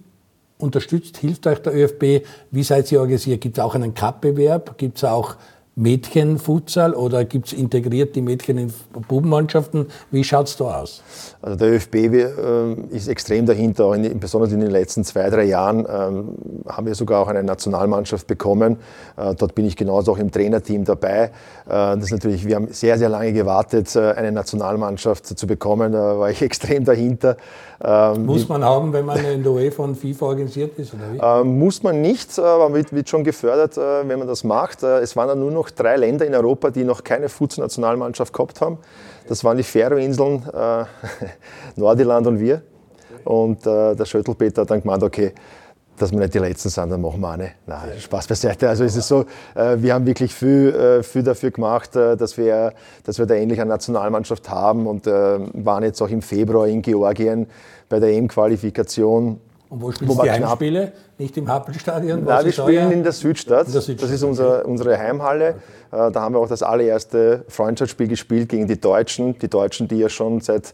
[0.57, 2.25] unterstützt, hilft euch der ÖFB?
[2.51, 3.41] Wie seid ihr organisiert?
[3.41, 4.77] Gibt es auch einen Cup-Bewerb?
[4.77, 5.35] Gibt es auch
[5.79, 8.73] Mädchenfutsal oder gibt es integriert die Mädchen in
[9.07, 9.87] Bubenmannschaften?
[10.11, 11.01] Wie schaut es da aus?
[11.41, 15.79] Also der ÖFB äh, ist extrem dahinter, in, besonders in den letzten zwei, drei Jahren
[15.89, 16.35] ähm,
[16.67, 18.77] haben wir sogar auch eine Nationalmannschaft bekommen.
[19.15, 21.23] Äh, dort bin ich genauso auch im Trainerteam dabei.
[21.23, 21.29] Äh,
[21.67, 25.93] das natürlich, wir haben sehr, sehr lange gewartet, äh, eine Nationalmannschaft zu bekommen.
[25.93, 27.37] Da war ich extrem dahinter.
[27.81, 30.93] Ähm, muss man haben, wenn man in der UEFA und FIFA organisiert ist?
[30.93, 31.17] Oder wie?
[31.21, 34.83] Ähm, muss man nicht, aber wird, wird schon gefördert, äh, wenn man das macht.
[34.83, 38.59] Äh, es waren dann nur noch drei Länder in Europa, die noch keine Fußnationalmannschaft gehabt
[38.59, 38.79] haben.
[39.27, 40.83] Das waren die Färöinseln, äh,
[41.77, 42.61] Nordirland und wir.
[43.23, 45.33] Und äh, der Schöttelpeter hat dann gemeint, okay,
[46.01, 47.51] dass wir nicht die Letzten sind, dann machen wir eine.
[47.67, 48.69] Nein, Spaß beiseite.
[48.69, 52.37] Also es ist so, äh, wir haben wirklich viel, äh, viel dafür gemacht, äh, dass,
[52.37, 56.81] wir, dass wir da endlich eine Nationalmannschaft haben und waren jetzt auch im Februar in
[56.81, 57.47] Georgien
[57.87, 59.39] bei der EM-Qualifikation.
[59.69, 60.91] Und wo spielen die Heimspiele?
[61.17, 62.23] Nicht im Happelstadion?
[62.23, 63.67] Nein, wir spielen in der, Südstadt.
[63.67, 64.09] in der Südstadt.
[64.09, 65.55] Das ist unser, unsere Heimhalle.
[65.91, 69.37] Da haben wir auch das allererste Freundschaftsspiel gespielt gegen die Deutschen.
[69.39, 70.73] Die Deutschen, die ja schon seit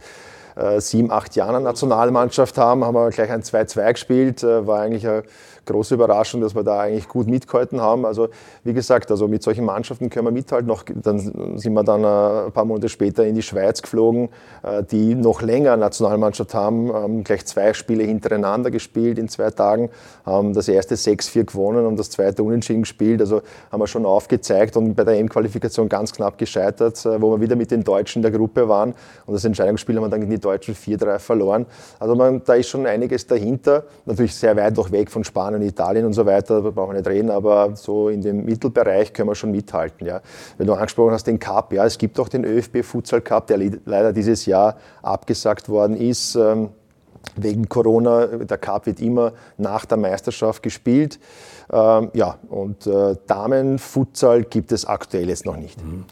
[0.55, 4.81] äh, sieben, acht Jahren eine Nationalmannschaft haben, haben wir gleich ein 2-2 gespielt, äh, war
[4.81, 5.23] eigentlich ein
[5.65, 8.05] große Überraschung, dass wir da eigentlich gut mitgehalten haben.
[8.05, 8.29] Also
[8.63, 10.67] wie gesagt, also mit solchen Mannschaften können wir mithalten.
[10.67, 14.29] Noch, dann sind wir dann äh, ein paar Monate später in die Schweiz geflogen,
[14.63, 19.89] äh, die noch länger Nationalmannschaft haben, haben gleich zwei Spiele hintereinander gespielt in zwei Tagen,
[20.25, 23.21] haben das erste 6-4 gewonnen und das zweite unentschieden gespielt.
[23.21, 23.41] Also
[23.71, 27.55] haben wir schon aufgezeigt und bei der EM-Qualifikation ganz knapp gescheitert, äh, wo wir wieder
[27.55, 28.93] mit den Deutschen in der Gruppe waren.
[29.25, 31.65] Und das Entscheidungsspiel haben wir dann gegen die Deutschen 4-3 verloren.
[31.99, 33.83] Also man, da ist schon einiges dahinter.
[34.05, 36.97] Natürlich sehr weit noch weg von Spanien Spanien, Italien und so weiter, da brauchen wir
[36.99, 40.07] nicht reden, aber so in dem Mittelbereich können wir schon mithalten.
[40.07, 40.21] Ja.
[40.57, 43.59] Wenn du angesprochen hast, den Cup, ja, es gibt auch den ÖFB Futsal Cup, der
[43.85, 46.35] leider dieses Jahr abgesagt worden ist.
[46.35, 46.69] Ähm,
[47.35, 51.19] wegen Corona, der Cup wird immer nach der Meisterschaft gespielt.
[51.71, 55.83] Ähm, ja, und äh, Damenfutsal gibt es aktuell jetzt noch nicht.
[55.83, 56.05] Mhm.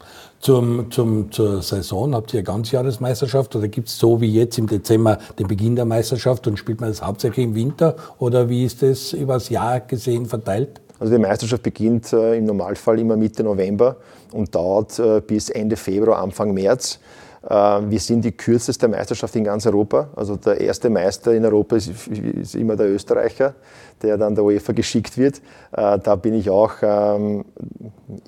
[0.44, 4.66] Zum, zum, zur Saison habt ihr eine Ganzjahresmeisterschaft oder gibt es so wie jetzt im
[4.66, 8.82] Dezember den Beginn der Meisterschaft und spielt man das hauptsächlich im Winter oder wie ist
[8.82, 10.82] das über das Jahr gesehen verteilt?
[10.98, 13.96] Also die Meisterschaft beginnt äh, im Normalfall immer Mitte November
[14.32, 16.98] und dauert äh, bis Ende Februar, Anfang März.
[17.48, 20.08] Ähm, wir sind die kürzeste Meisterschaft in ganz Europa.
[20.14, 23.54] Also der erste Meister in Europa ist, ist immer der Österreicher,
[24.02, 25.40] der dann der UEFA geschickt wird.
[25.72, 27.44] Äh, da bin ich auch ähm,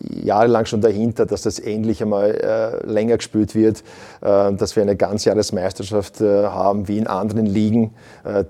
[0.01, 3.85] jahrelang schon dahinter, dass das endlich einmal äh, länger gespielt wird,
[4.21, 7.93] äh, dass wir eine Ganzjahresmeisterschaft haben, wie in anderen Ligen,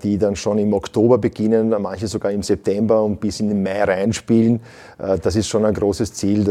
[0.03, 3.83] die dann schon im Oktober beginnen, manche sogar im September und bis in den Mai
[3.83, 4.61] reinspielen.
[4.97, 6.45] das ist schon ein großes Ziel,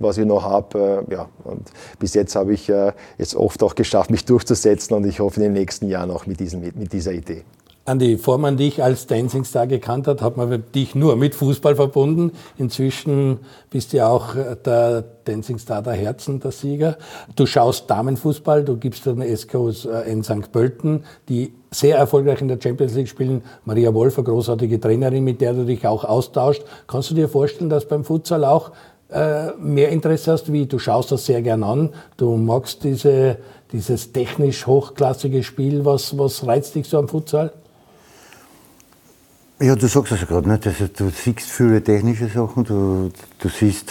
[0.00, 1.04] was ich noch habe.
[1.10, 2.70] ja, und bis jetzt habe ich
[3.18, 6.40] jetzt oft auch geschafft, mich durchzusetzen und ich hoffe in den nächsten Jahren auch mit,
[6.40, 7.44] diesen, mit dieser Idee.
[7.88, 11.74] Andi, bevor man dich als Dancing Star gekannt hat, hat man dich nur mit Fußball
[11.74, 12.32] verbunden.
[12.58, 13.38] Inzwischen
[13.70, 16.98] bist du ja auch der Dancing Star der Herzen, der Sieger.
[17.34, 20.52] Du schaust Damenfußball, du gibst den SKOs äh, in St.
[20.52, 23.42] Pölten, die sehr erfolgreich in der Champions League spielen.
[23.64, 26.64] Maria Wolf, eine großartige Trainerin, mit der du dich auch austauscht.
[26.86, 28.72] Kannst du dir vorstellen, dass beim Futsal auch
[29.10, 31.88] äh, mehr Interesse hast, wie du schaust das sehr gern an.
[32.18, 33.38] Du magst diese,
[33.72, 35.86] dieses technisch hochklassige Spiel.
[35.86, 37.50] Was, was reizt dich so am Futsal?
[39.60, 40.64] Ja, du sagst es also gerade, nicht?
[40.68, 43.90] Also, du siehst viele technische Sachen, du, du siehst,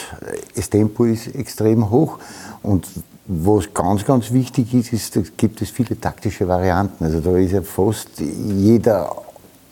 [0.56, 2.20] das Tempo ist extrem hoch
[2.64, 2.88] und
[3.26, 7.04] was ganz, ganz wichtig ist, ist, gibt es viele taktische Varianten.
[7.04, 9.14] Also da ist ja fast jeder,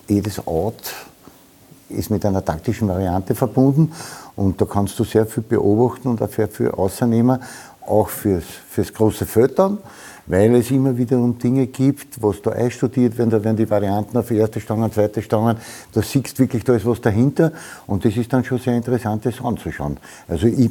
[0.09, 0.93] jedes Ort
[1.87, 3.93] ist mit einer taktischen Variante verbunden
[4.35, 7.39] und da kannst du sehr viel beobachten und auch sehr viel außernehmen,
[7.87, 9.77] auch fürs, fürs große dann
[10.27, 14.31] weil es immer wiederum Dinge gibt, was da einstudiert werden, da werden die Varianten auf
[14.31, 15.57] erste Stangen, zweite Stangen,
[15.93, 17.51] da siehst du wirklich, da ist was dahinter
[17.87, 19.97] und das ist dann schon sehr interessant, das anzuschauen.
[20.27, 20.69] Also ich,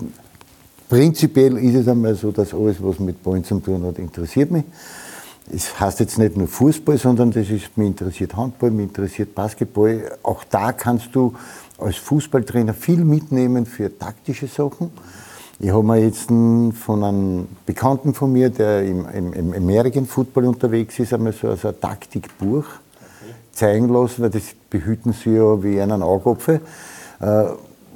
[0.89, 4.65] prinzipiell ist es einmal so, dass alles, was mit Ballen zu tun hat, interessiert mich.
[5.53, 10.17] Es heißt jetzt nicht nur Fußball, sondern das ist, mich interessiert Handball, mich interessiert Basketball.
[10.23, 11.35] Auch da kannst du
[11.79, 14.91] als Fußballtrainer viel mitnehmen für taktische Sachen.
[15.65, 20.45] Ich habe mir jetzt von einem Bekannten von mir, der im, im, im American Football
[20.45, 22.67] unterwegs ist, einmal so, so ein Taktikbuch
[23.51, 26.61] zeigen lassen, weil das behüten sie ja wie einen Augapfel,
[27.19, 27.45] äh,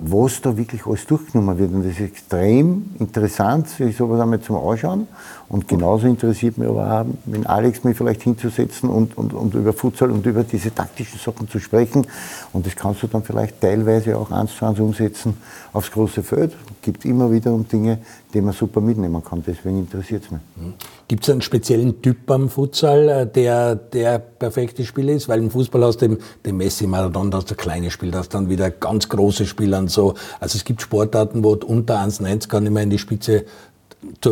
[0.01, 1.75] was da wirklich alles durchgenommen wird.
[1.75, 5.07] Und das ist extrem interessant, sich sowas einmal zum Anschauen.
[5.49, 9.73] Und genauso interessiert mich aber auch, mit Alex mich vielleicht hinzusetzen und, und, und über
[9.73, 12.07] Futsal und über diese taktischen Sachen zu sprechen.
[12.53, 15.39] Und das kannst du dann vielleicht teilweise auch eins zu eins umsetzen
[15.73, 16.53] aufs große Feld.
[16.53, 17.99] Es gibt immer wiederum Dinge,
[18.35, 19.43] die man super mitnehmen kann.
[19.47, 20.41] Deswegen interessiert es mich.
[20.57, 20.75] Mhm.
[21.07, 25.29] Gibt es einen speziellen Typ am Futsal, äh, der der perfekte Spieler ist?
[25.29, 28.71] Weil im Fußball hast du den, Messi, Maradona, hast du kleine Spieler, hast dann wieder
[28.71, 30.15] ganz große Spieler und so.
[30.41, 33.47] Also es gibt Sportarten, wo du unter 1,90 gar nicht mehr in die Spitze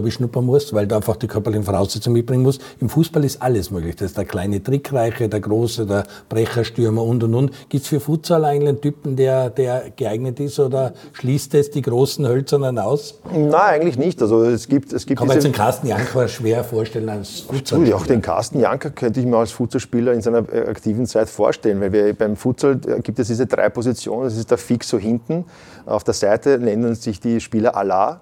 [0.02, 2.60] beschnuppern musst, weil du einfach die körperlichen Voraussetzungen mitbringen musst.
[2.80, 3.96] Im Fußball ist alles möglich.
[3.96, 7.68] Das ist der kleine Trickreiche, der große, der Brecherstürmer und und und.
[7.68, 11.82] Gibt es für Futsal eigentlich einen Typen, der, der geeignet ist oder schließt es die
[11.82, 13.18] großen Hölzernen aus?
[13.32, 14.22] Nein, eigentlich nicht.
[14.22, 17.92] Also es gibt, es gibt Kann man jetzt den Carsten Janker schwer vorstellen als Futsal.
[17.92, 21.80] Auch den Carsten Janker könnte ich mir als Futsalspieler in seiner äh, aktiven Zeit vorstellen,
[21.80, 24.24] weil wir beim Futsal äh, gibt es diese drei Positionen.
[24.24, 25.44] Das ist der Fixo hinten.
[25.86, 28.20] Auf der Seite nennen sich die Spieler Allah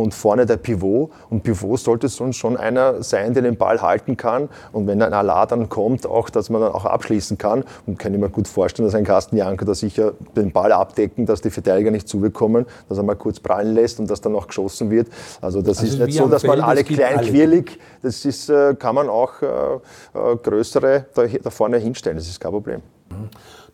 [0.00, 1.10] und vorne der Pivot.
[1.30, 4.48] Und Pivot sollte sonst schon einer sein, der den Ball halten kann.
[4.72, 7.64] Und wenn ein Alar dann kommt, auch, dass man dann auch abschließen kann.
[7.86, 11.26] Und kann ich mir gut vorstellen, dass ein Carsten Janker da sicher den Ball abdecken,
[11.26, 14.46] dass die Verteidiger nicht zubekommen, dass er mal kurz prallen lässt und dass dann auch
[14.46, 15.08] geschossen wird.
[15.40, 18.94] Also das also ist nicht so, dass man alle klein quirlig, das ist, äh, kann
[18.94, 22.16] man auch äh, äh, größere da, da vorne hinstellen.
[22.16, 22.82] Das ist kein Problem.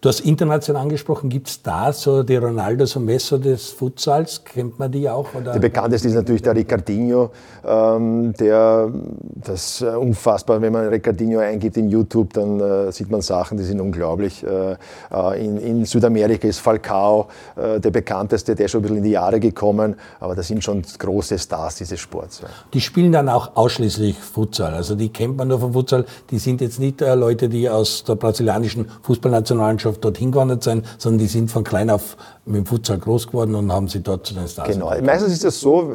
[0.03, 4.43] Du hast international angesprochen, gibt es da so die Ronaldos und Messer des Futsals?
[4.43, 5.33] Kennt man die auch?
[5.33, 5.53] Oder?
[5.53, 7.31] Der bekannteste ist natürlich der Ricardinho,
[7.65, 13.21] ähm, der das äh, unfassbar, wenn man Ricardinho eingibt in YouTube, dann äh, sieht man
[13.21, 14.43] Sachen, die sind unglaublich.
[14.43, 18.97] Äh, äh in, in, Südamerika ist Falcao äh, der bekannteste, der ist schon ein bisschen
[18.97, 22.41] in die Jahre gekommen, aber das sind schon große Stars dieses Sports.
[22.43, 22.49] Ja.
[22.75, 26.61] Die spielen dann auch ausschließlich Futsal, also die kennt man nur vom Futsal, die sind
[26.61, 31.26] jetzt nicht äh, Leute, die aus der brasilianischen Fußballnationalmannschaft Mannschaft dorthin gewandert sein, sondern die
[31.26, 34.48] sind von klein auf mit dem Futsal groß geworden und haben sie dort zu den
[34.48, 34.92] Stars Genau.
[35.02, 35.92] Meistens ist es so,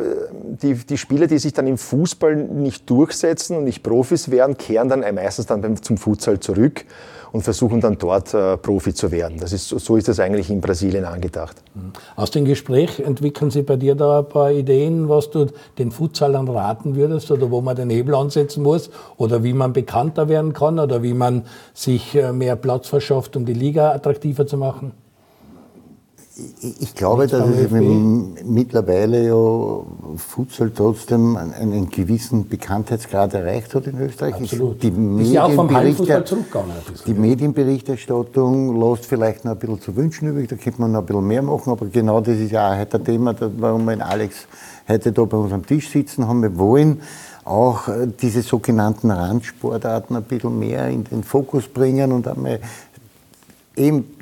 [0.62, 4.90] die, die Spieler, die sich dann im Fußball nicht durchsetzen und nicht Profis werden, kehren
[4.90, 6.86] dann meistens dann zum Futsal zurück
[7.32, 9.38] und versuchen dann dort äh, Profi zu werden.
[9.40, 11.58] Das ist, so ist das eigentlich in Brasilien angedacht.
[11.76, 11.94] Mhm.
[12.16, 16.48] Aus dem Gespräch entwickeln Sie bei dir da ein paar Ideen, was du den Futsalern
[16.48, 20.80] raten würdest oder wo man den Hebel ansetzen muss oder wie man bekannter werden kann
[20.80, 24.94] oder wie man sich äh, mehr Platz verschafft, um die Liga attraktiver zu machen?
[26.80, 29.84] Ich glaube, dass es mittlerweile ja
[30.18, 34.36] Futsal trotzdem einen gewissen Bekanntheitsgrad erreicht hat in Österreich.
[34.36, 34.84] Absolut.
[34.84, 35.48] Die ist ja.
[37.08, 41.06] Die Medienberichterstattung lässt vielleicht noch ein bisschen zu wünschen übrig, da könnte man noch ein
[41.08, 44.02] bisschen mehr machen, aber genau das ist ja auch heute ein Thema, warum wir in
[44.04, 44.48] Alex
[44.88, 46.44] heute da bei uns am Tisch sitzen haben.
[46.44, 47.02] Wir wollen
[47.46, 52.60] auch äh, diese sogenannten Randsportarten ein bisschen mehr in den Fokus bringen und einmal
[53.76, 54.17] eben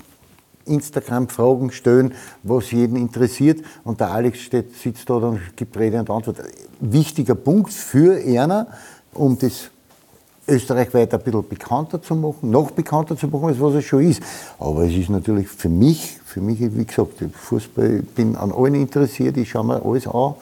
[0.66, 3.62] Instagram-Fragen stellen, was jeden interessiert.
[3.84, 6.38] Und der Alex steht, sitzt da und gibt Rede und Antwort.
[6.80, 8.68] Wichtiger Punkt für Erna,
[9.14, 9.70] um das
[10.48, 14.22] österreichweit ein bisschen bekannter zu machen, noch bekannter zu machen, als was es schon ist.
[14.60, 18.76] Aber es ist natürlich für mich, für mich, wie gesagt, Fußball, ich bin an allen
[18.76, 20.36] interessiert, ich schaue mir alles an.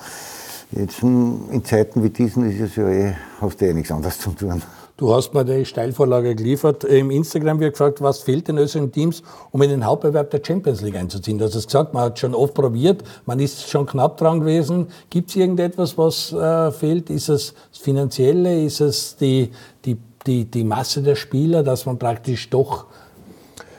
[0.72, 4.32] Jetzt in Zeiten wie diesen ist es ja eh, hast du eh nichts anderes zu
[4.32, 4.62] tun.
[4.96, 6.84] Du hast mir die Steilvorlage geliefert.
[6.84, 10.82] Im Instagram wird gefragt, was fehlt den österreichischen Teams, um in den Hauptbewerb der Champions
[10.82, 11.40] League einzuziehen.
[11.40, 14.88] Du hast es gesagt, man hat schon oft probiert, man ist schon knapp dran gewesen.
[15.10, 17.10] Gibt es irgendetwas, was äh, fehlt?
[17.10, 18.64] Ist es das Finanzielle?
[18.64, 19.50] Ist es die,
[19.84, 22.86] die, die, die Masse der Spieler, dass man praktisch doch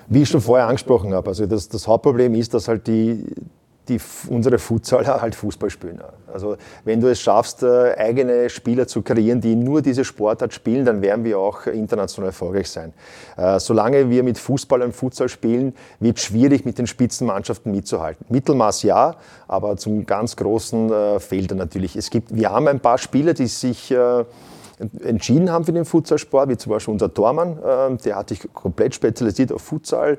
[0.06, 3.24] wie ich schon vorher angesprochen habe, also das, das Hauptproblem ist, dass halt die,
[3.88, 6.00] die unsere Futsaler halt Fußball spielen.
[6.32, 10.84] Also wenn du es schaffst, äh, eigene Spieler zu kreieren, die nur diese Sportart spielen,
[10.84, 12.92] dann werden wir auch international erfolgreich sein.
[13.36, 18.26] Äh, solange wir mit Fußball und Futsal spielen, wird es schwierig, mit den Spitzenmannschaften mitzuhalten.
[18.30, 19.14] Mittelmaß ja,
[19.46, 21.94] aber zum ganz großen äh, fehlt er natürlich.
[21.94, 23.94] Es gibt, wir haben ein paar Spieler, die sich
[25.04, 27.58] entschieden haben für den Futsalsport, wie zum Beispiel unser Tormann,
[28.04, 30.18] der hat sich komplett spezialisiert auf Futsal.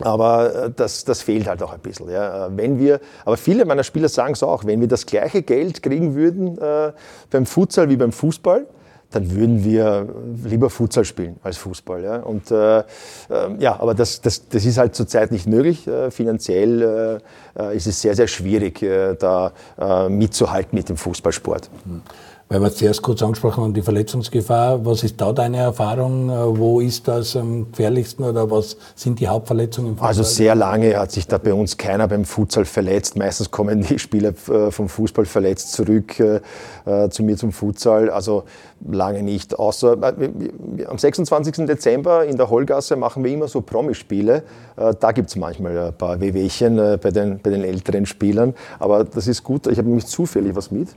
[0.00, 2.10] Aber äh, das, das fehlt halt auch ein bisschen.
[2.10, 2.46] Ja.
[2.46, 5.82] Äh, wenn wir, aber viele meiner Spieler sagen es auch, wenn wir das gleiche Geld
[5.82, 6.92] kriegen würden äh,
[7.30, 8.66] beim Futsal wie beim Fußball,
[9.10, 10.08] dann würden wir
[10.44, 12.02] lieber Futsal spielen als Fußball.
[12.02, 12.16] Ja.
[12.16, 12.84] Und, äh, äh,
[13.60, 15.86] ja, aber das, das, das ist halt zurzeit nicht möglich.
[15.86, 17.20] Äh, finanziell
[17.72, 18.84] ist es sehr, sehr schwierig,
[19.20, 19.52] da
[20.08, 21.70] mitzuhalten mit dem Fußballsport.
[21.84, 22.02] Mhm
[22.48, 24.84] weil wir zuerst kurz angesprochen haben, die Verletzungsgefahr.
[24.84, 26.28] Was ist da deine Erfahrung?
[26.28, 29.92] Äh, wo ist das am gefährlichsten oder was sind die Hauptverletzungen?
[29.92, 30.08] Im Futsal?
[30.08, 33.16] Also sehr lange hat sich da bei uns keiner beim Futsal verletzt.
[33.16, 36.40] Meistens kommen die Spieler äh, vom Fußball verletzt zurück äh,
[37.08, 38.10] zu mir zum Futsal.
[38.10, 38.44] Also
[38.86, 39.58] lange nicht.
[39.58, 39.96] Außer
[40.86, 41.66] am 26.
[41.66, 44.42] Dezember in der Hollgasse machen wir immer so Promispiele.
[44.76, 48.52] Da gibt es manchmal ein paar Wehwehchen bei den, bei den älteren Spielern.
[48.78, 49.66] Aber das ist gut.
[49.66, 50.88] Ich habe nämlich zufällig was mit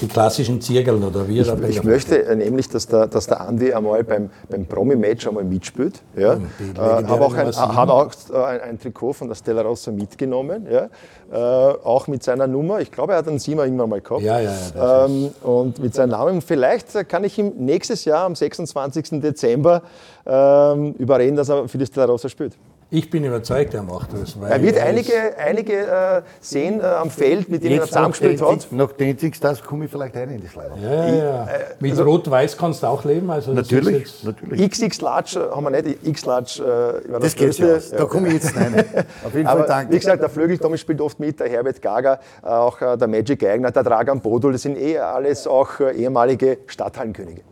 [0.00, 1.40] die klassischen Zirkeln oder wie?
[1.40, 5.44] Ich, ich möchte äh, nämlich, dass der, dass der Andi einmal beim, beim Promi-Match einmal
[5.44, 6.00] mitspielt.
[6.16, 6.34] Ja.
[6.34, 6.38] Äh,
[6.76, 10.88] habe auch, ein, hab auch ein, ein, Trikot von der Stella Rossa mitgenommen, ja.
[11.32, 12.80] Äh, auch mit seiner Nummer.
[12.80, 14.22] Ich glaube, er hat einen Siemer irgendwann mal gehabt.
[14.22, 16.42] Ja, ja, ja, ähm, und mit seinem Namen.
[16.42, 19.20] Vielleicht kann ich ihm nächstes Jahr am 26.
[19.20, 19.82] Dezember
[20.26, 22.56] ähm, überreden, dass er für die Stella Rossa spielt.
[22.92, 24.36] Ich bin überzeugt, er macht das.
[24.36, 28.72] er wird einige, einige äh, sehen äh, am Feld, mit denen er zusammengespielt hat.
[28.72, 30.76] Nach den das komme ich vielleicht rein in das Leider.
[30.76, 31.44] Ja, ja, ja.
[31.44, 33.30] Äh, mit also, Rot-Weiß kannst du auch leben.
[33.30, 34.70] Also natürlich, natürlich.
[34.70, 36.04] XX Large äh, haben wir nicht.
[36.04, 37.78] X Large äh, das, das geht ja.
[37.96, 38.74] Da komme ich jetzt rein.
[39.24, 39.92] Auf jeden Fall danke.
[39.92, 43.44] Wie gesagt, der Flügel Tommy spielt oft mit, der Herbert Gager, auch äh, der Magic
[43.44, 47.42] Eigner, der Dragan Bodul, das sind eh alles auch ehemalige Stadthallenkönige.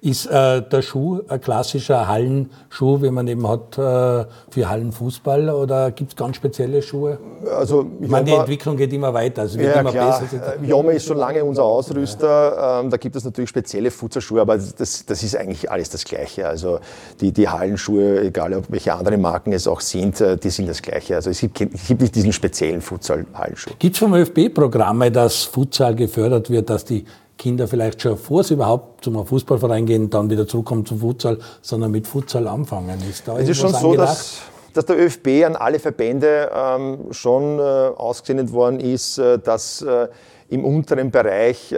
[0.00, 5.90] Ist äh, der Schuh ein klassischer Hallenschuh, wie man eben hat äh, für Hallenfußball oder
[5.90, 7.18] gibt es ganz spezielle Schuhe?
[7.56, 10.20] Also, ich meine, die Entwicklung geht immer weiter, also wird ja, immer klar.
[10.20, 10.54] besser.
[10.62, 15.06] Jome ist schon lange unser Ausrüster, ähm, da gibt es natürlich spezielle Futzerschuhe, aber das,
[15.06, 16.46] das ist eigentlich alles das Gleiche.
[16.46, 16.80] Also
[17.20, 20.82] die, die Hallenschuhe, egal ob welche anderen Marken es auch sind, äh, die sind das
[20.82, 21.16] Gleiche.
[21.16, 23.70] Also es gibt, es gibt nicht diesen speziellen Futsal-Hallenschuh.
[23.78, 27.04] Gibt es vom ÖFB Programme, dass Futsal gefördert wird, dass die
[27.42, 31.90] Kinder vielleicht schon, bevor sie überhaupt zum Fußballverein gehen, dann wieder zurückkommen zum Futsal, sondern
[31.90, 33.02] mit Futsal anfangen.
[33.10, 34.42] Ist da es ist schon so, dass,
[34.74, 40.06] dass der ÖFB an alle Verbände ähm, schon äh, ausgesendet worden ist, äh, dass äh,
[40.50, 41.74] im unteren Bereich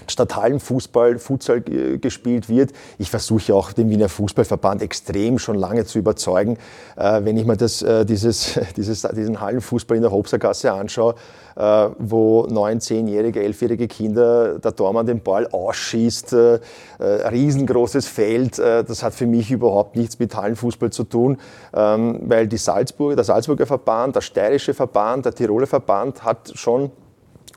[0.00, 2.72] ähm, Stadthallenfußball, Futsal gespielt wird.
[2.98, 6.58] Ich versuche auch den Wiener Fußballverband extrem schon lange zu überzeugen.
[6.96, 11.14] Äh, wenn ich mir das, äh, dieses, dieses, diesen Hallenfußball in der Hobsergasse anschaue,
[11.56, 16.60] äh, wo neun, zehnjährige, elfjährige Kinder der Tormann den Ball ausschießt, äh,
[16.98, 21.38] äh, riesengroßes Feld, äh, das hat für mich überhaupt nichts mit Hallenfußball zu tun,
[21.74, 26.90] ähm, weil die Salzburg, der Salzburger Verband, der steirische Verband, der Tiroler Verband hat schon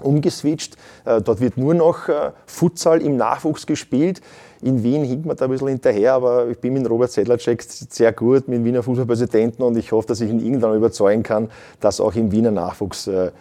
[0.01, 0.75] umgeswitcht.
[1.05, 4.21] Äh, dort wird nur noch äh, Futsal im Nachwuchs gespielt.
[4.61, 8.11] In Wien hinkt man da ein bisschen hinterher, aber ich bin mit Robert Sedlacek sehr
[8.11, 12.01] gut, mit dem Wiener Fußballpräsidenten und ich hoffe, dass ich ihn irgendwann überzeugen kann, dass
[12.01, 13.31] auch im Wiener Nachwuchs äh,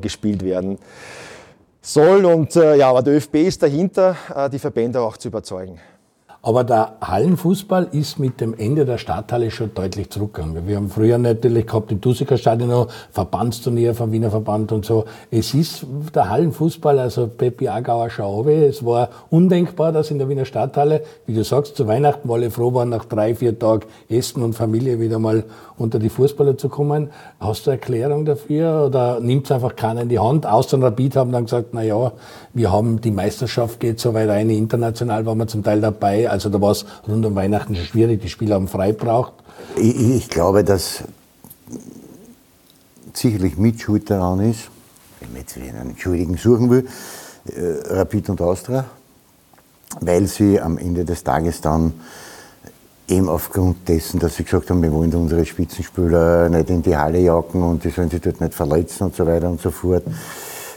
[0.00, 0.78] gespielt werden
[1.82, 2.24] soll.
[2.24, 4.16] Und ja, aber der ÖFB ist dahinter,
[4.50, 5.78] die Verbände auch zu überzeugen.
[6.46, 10.68] Aber der Hallenfußball ist mit dem Ende der Stadthalle schon deutlich zurückgegangen.
[10.68, 15.06] Wir haben früher natürlich gehabt im Dusiker Stadion noch Verbandsturnier vom Wiener Verband und so.
[15.32, 15.84] Es ist
[16.14, 21.34] der Hallenfußball, also Peppi Agauer Schauwe, es war undenkbar, dass in der Wiener Stadthalle, wie
[21.34, 25.00] du sagst, zu Weihnachten, wo alle froh waren, nach drei, vier Tagen Essen und Familie
[25.00, 25.42] wieder mal
[25.78, 27.10] unter die Fußballer zu kommen.
[27.40, 30.46] Hast du eine Erklärung dafür oder nimmt es einfach keiner in die Hand?
[30.46, 32.12] Außer Rapid haben dann gesagt, na ja,
[32.56, 36.30] wir haben die Meisterschaft geht so weit rein, international waren wir zum Teil dabei.
[36.30, 39.34] Also da war es rund um Weihnachten schon schwierig, die Spieler haben frei braucht.
[39.76, 41.04] Ich, ich glaube, dass
[43.12, 44.70] sicherlich Mitschuld daran ist,
[45.20, 46.86] wenn man jetzt einen Schuldigen suchen will,
[47.46, 48.86] äh, Rapid und Austria,
[50.00, 51.92] weil sie am Ende des Tages dann
[53.06, 57.18] eben aufgrund dessen, dass sie gesagt haben, wir wollen unsere Spitzenspieler nicht in die Halle
[57.18, 60.04] jagen und die sollen sich dort nicht verletzen und so weiter und so fort.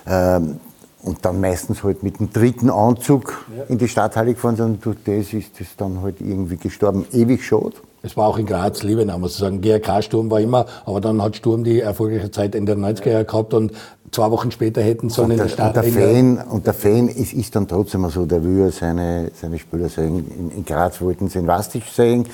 [0.05, 0.59] Ähm,
[1.02, 3.64] und dann meistens halt mit dem dritten Anzug ja.
[3.66, 4.66] in die Stadthalle gefahren sind.
[4.66, 7.06] Und durch das ist das dann halt irgendwie gestorben.
[7.14, 7.74] Ewig schade.
[8.02, 9.62] Es war auch in Graz Liebenau, muss ich sagen.
[9.62, 13.54] GRK-Sturm war immer, aber dann hat Sturm die erfolgreiche Zeit in der 90er Jahre gehabt
[13.54, 13.74] und
[14.12, 15.76] zwei Wochen später hätten sie in der Stadt...
[15.76, 19.32] Und der Fan, und der Fan ist, ist dann trotzdem so, der will ja seine,
[19.39, 20.26] seine Spieler sehen.
[20.38, 22.26] In, in Graz wollten sie in Wastisch sehen,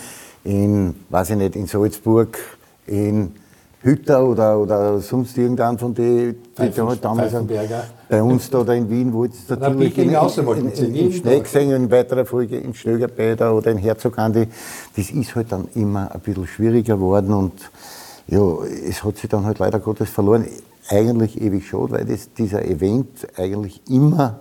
[0.44, 2.38] in, weiß ich nicht, in Salzburg,
[2.86, 3.34] in
[3.86, 7.34] Hütter oder, oder sonst irgendeinen von denen, die, die halt damals
[8.10, 11.72] bei uns da oder in Wien, wo jetzt natürlich in, in, in, in Schnee gesehen,
[11.72, 14.48] in weiterer Folge in Stögerbäder oder in Herzogandi,
[14.96, 17.54] das ist halt dann immer ein bisschen schwieriger geworden und
[18.28, 18.42] ja,
[18.90, 20.48] es hat sich dann halt leider Gottes verloren.
[20.90, 24.40] Eigentlich ewig schade, weil das, dieser Event eigentlich immer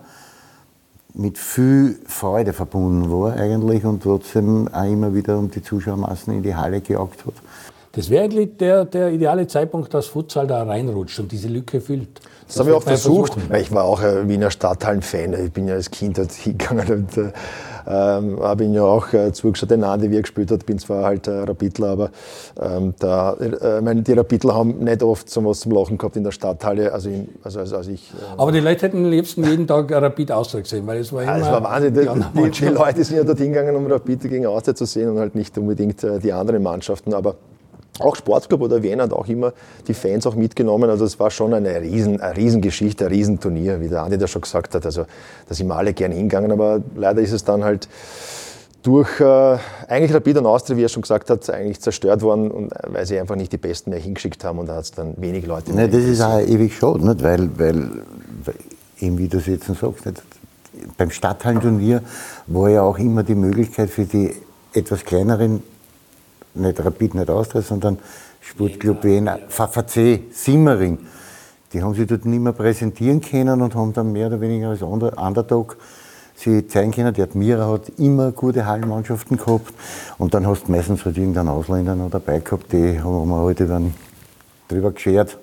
[1.13, 6.43] mit viel Freude verbunden war eigentlich und trotzdem auch immer wieder um die Zuschauermassen in
[6.43, 7.35] die Halle gejagt hat.
[7.97, 12.09] Das wäre eigentlich der, der ideale Zeitpunkt, dass Futsal da reinrutscht und diese Lücke füllt.
[12.15, 13.35] Das, das haben wir auch versucht.
[13.35, 13.55] Versuchen.
[13.55, 15.47] Ich war auch ein Wiener Stadthallen-Fan.
[15.47, 17.33] Ich bin ja als Kind dort hingegangen und äh,
[17.87, 20.67] ähm, habe ihn ja auch äh, zugeschaut, den Andi, wie er gespielt hat.
[20.67, 22.11] Bin zwar halt äh, Rapidler, aber
[22.61, 26.25] ähm, da, äh, meine, die Rapidler haben nicht oft so was zum Lachen gehabt in
[26.25, 26.93] der Stadthalle.
[26.93, 29.93] Also, in, also, also, also ich, äh, aber die Leute hätten am liebsten jeden Tag
[29.93, 31.37] Rapid Austria gesehen, weil es war immer.
[31.37, 31.95] Es war Wahnsinn.
[31.95, 35.19] Die, die, die, Leute sind ja dort hingegangen, um Rapid gegen Austria zu sehen und
[35.19, 37.13] halt nicht unbedingt äh, die anderen Mannschaften.
[37.13, 37.37] Aber
[38.01, 39.53] auch Sportclub oder Wien hat auch immer
[39.87, 40.91] die Fans auch mitgenommen.
[40.91, 44.43] Also es war schon eine, riesen, eine Riesengeschichte, ein Riesenturnier, wie der Andi da schon
[44.43, 44.85] gesagt hat.
[44.85, 45.07] Also
[45.49, 47.89] da sind wir alle gerne hingegangen, aber leider ist es dann halt
[48.83, 52.73] durch äh, eigentlich Rapid und Austria, wie er schon gesagt hat, eigentlich zerstört worden, und,
[52.73, 55.15] äh, weil sie einfach nicht die Besten mehr hingeschickt haben und da hat es dann
[55.17, 55.89] wenig Leute mehr.
[55.89, 57.23] das ist auch ewig schade, nicht?
[57.23, 57.91] Weil, weil,
[58.45, 58.55] weil,
[59.01, 60.23] eben wie du es jetzt sagst, nicht?
[60.99, 62.03] beim Stadthallenturnier
[62.47, 64.35] war ja auch immer die Möglichkeit für die
[64.75, 65.63] etwas kleineren
[66.55, 67.99] nicht Rapid, nicht Austria, sondern
[68.41, 70.99] Sportclub Wien, VVC, Simmering.
[71.73, 74.83] Die haben sich dort nicht mehr präsentieren können und haben dann mehr oder weniger als
[74.83, 75.77] Underdog
[76.37, 77.15] sie zeigen können.
[77.15, 79.73] Der Admira hat immer gute Hallenmannschaften gehabt.
[80.19, 83.61] Und dann hast du meistens halt irgendeinen Ausländer noch dabei gehabt, die haben wir halt
[83.61, 83.95] dann
[84.69, 85.39] drüber geschert,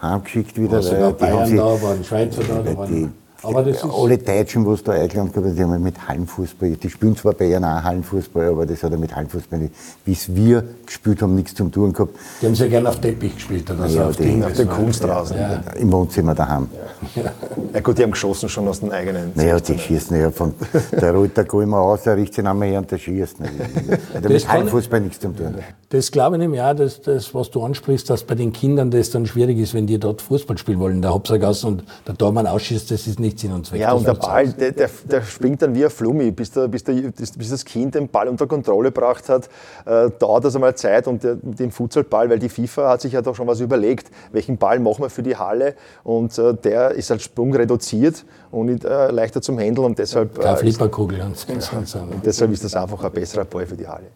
[0.00, 0.82] heimgeschickt wieder.
[0.82, 3.12] Weil die haben sie, da waren, Schweizer da, da waren
[3.44, 7.16] aber das ist alle Deutschen, was da eingeladen gehabt die haben mit Hallenfußball, die spielen
[7.16, 9.74] zwar bei ihnen auch Hallenfußball, aber das hat ja mit Hallenfußball nicht,
[10.04, 12.16] wie es wir gespielt haben, nichts zum tun gehabt.
[12.40, 15.36] Die haben sehr gerne auf Teppich gespielt, oder ja, auf, die, auf den Kunstrasen.
[15.38, 15.62] Ja.
[15.78, 16.68] Im Wohnzimmer daheim.
[17.14, 17.22] Ja.
[17.72, 17.80] ja.
[17.80, 19.32] gut, die haben geschossen schon aus den eigenen.
[19.34, 20.54] Naja, die schießen ja von,
[20.92, 23.36] der rollt der immer aus, der richtet sich einmal her und der schießt.
[23.40, 25.54] Hat mit Hallenfußball nichts zu tun.
[25.90, 29.10] Das glaube ich nämlich auch, dass das, was du ansprichst, dass bei den Kindern das
[29.10, 32.90] dann schwierig ist, wenn die dort Fußball spielen wollen, der Hopsergasse und der Tormann ausschießt,
[32.90, 33.80] das ist nicht nicht Sinn und Zweck.
[33.80, 36.84] Ja, und der Ball, der, der, der, springt dann wie ein Flummi, bis, der, bis,
[36.84, 39.48] der, bis, das Kind den Ball unter Kontrolle gebracht hat,
[39.84, 43.22] äh, dauert das einmal Zeit und der, den Futsalball, weil die FIFA hat sich ja
[43.22, 47.10] doch schon was überlegt, welchen Ball machen wir für die Halle und äh, der ist
[47.10, 50.40] als Sprung reduziert und äh, leichter zum Handeln und deshalb...
[50.40, 51.20] Keine äh, Flipperkugel.
[51.20, 54.06] Und, ja, und deshalb ist das einfach ein besserer Ball für die Halle.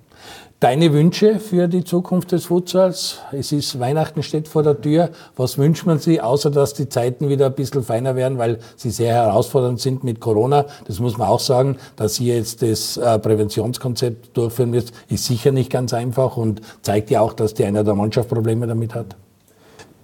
[0.60, 3.20] Deine Wünsche für die Zukunft des Futsals?
[3.30, 5.10] Es ist Weihnachten steht vor der Tür.
[5.36, 8.90] Was wünscht man sich, außer dass die Zeiten wieder ein bisschen feiner werden, weil sie
[8.90, 10.66] sehr herausfordernd sind mit Corona?
[10.88, 15.52] Das muss man auch sagen, dass ihr jetzt das äh, Präventionskonzept durchführen müsst, ist sicher
[15.52, 19.14] nicht ganz einfach und zeigt ja auch, dass die einer der Mannschaft Probleme damit hat.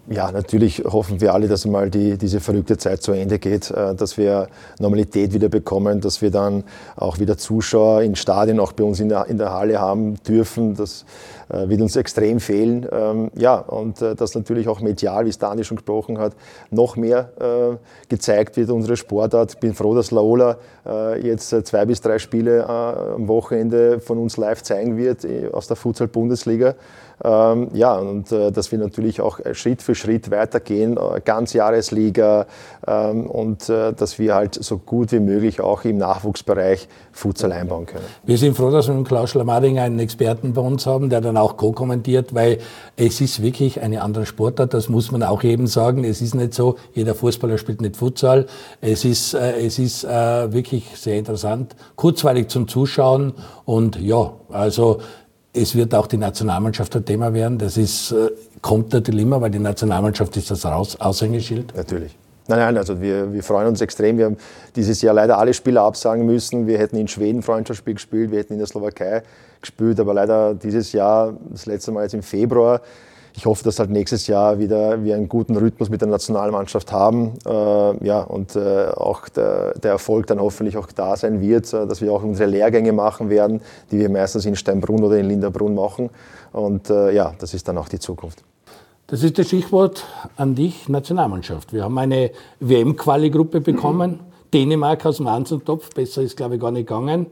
[0.07, 3.94] Ja, natürlich hoffen wir alle, dass einmal die, diese verrückte Zeit zu Ende geht, äh,
[3.94, 4.48] dass wir
[4.78, 9.09] Normalität wieder bekommen, dass wir dann auch wieder Zuschauer in Stadien, auch bei uns in
[9.09, 10.74] der, in der Halle haben dürfen.
[10.74, 11.07] Das
[11.48, 12.86] äh, wird uns extrem fehlen.
[12.92, 16.34] Ähm, ja, und äh, dass natürlich auch medial, wie es Dani schon gesprochen hat,
[16.70, 17.30] noch mehr
[18.09, 19.55] gezeigt wird, unsere Sportart.
[19.55, 20.59] Ich bin froh, dass Laola
[21.22, 26.74] jetzt zwei bis drei Spiele am Wochenende von uns live zeigen wird aus der Futsal-Bundesliga.
[27.23, 32.47] Ähm, ja, und äh, dass wir natürlich auch Schritt für Schritt weitergehen, äh, Ganzjahresliga
[32.87, 37.87] ähm, und äh, dass wir halt so gut wie möglich auch im Nachwuchsbereich Futsal einbauen
[37.87, 38.05] können.
[38.25, 41.37] Wir sind froh, dass wir mit Klaus Schlamading einen Experten bei uns haben, der dann
[41.37, 42.59] auch co-kommentiert, weil
[42.97, 46.05] es ist wirklich eine andere Sportart, das muss man auch eben sagen.
[46.05, 48.47] Es ist nicht so, jeder Fußballer spielt nicht Futsal.
[48.81, 53.35] Es ist, äh, es ist äh, wirklich sehr interessant, kurzweilig zum Zuschauen
[53.65, 55.01] und ja, also
[55.55, 57.59] es wird auch die Nationalmannschaft ein Thema werden.
[57.59, 58.30] Das ist, äh,
[58.61, 61.74] kommt natürlich immer, weil die Nationalmannschaft ist das Aushängeschild.
[61.76, 62.16] Natürlich.
[62.46, 64.18] Nein, nein, also wir, wir freuen uns extrem.
[64.18, 64.36] Wir haben
[64.76, 66.66] dieses Jahr leider alle Spiele absagen müssen.
[66.66, 69.22] Wir hätten in Schweden Freundschaftsspiel gespielt, wir hätten in der Slowakei
[69.61, 72.82] gespielt, aber leider dieses Jahr, das letzte Mal jetzt im Februar,
[73.37, 77.32] ich hoffe, dass halt nächstes Jahr wieder wir einen guten Rhythmus mit der Nationalmannschaft haben.
[77.45, 81.87] Äh, ja, und äh, auch der, der, Erfolg dann hoffentlich auch da sein wird, äh,
[81.87, 83.61] dass wir auch unsere Lehrgänge machen werden,
[83.91, 86.11] die wir meistens in Steinbrunn oder in Linderbrunn machen.
[86.53, 88.45] Und äh, ja, das ist dann auch die Zukunft.
[89.09, 90.05] Das ist das Stichwort
[90.37, 91.72] an dich, Nationalmannschaft.
[91.72, 92.30] Wir haben eine
[92.61, 94.20] WM-Quali-Gruppe bekommen.
[94.53, 97.26] Dänemark aus dem Anzentopf, besser ist, glaube ich, gar nicht gegangen.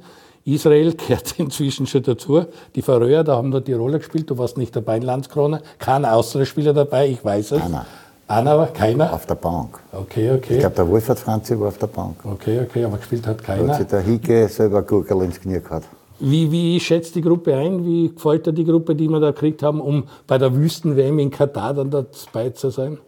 [0.44, 2.44] Israel gehört inzwischen schon dazu.
[2.74, 4.30] Die Färöer, da haben nur die Rolle gespielt.
[4.30, 5.62] Du warst nicht dabei in Landskrone.
[5.78, 7.62] Kein Austria-Spieler dabei, ich weiß es.
[7.62, 7.86] Einer.
[8.28, 9.12] Einer, aber keiner?
[9.12, 9.78] Auf der Bank.
[9.92, 10.54] Okay, okay.
[10.54, 12.16] Ich glaube, der Wolfert Franzi war auf der Bank.
[12.24, 13.64] Okay, okay, aber gespielt hat keiner.
[13.64, 15.86] Da hat sich der Hicke selber Gurkel ins Knie gehabt.
[16.18, 17.84] Wie, wie schätzt die Gruppe ein?
[17.84, 21.30] Wie gefällt dir die Gruppe, die wir da gekriegt haben, um bei der Wüsten-WM in
[21.30, 22.98] Katar dann dabei zu sein?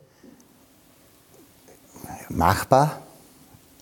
[2.28, 3.03] Machbar.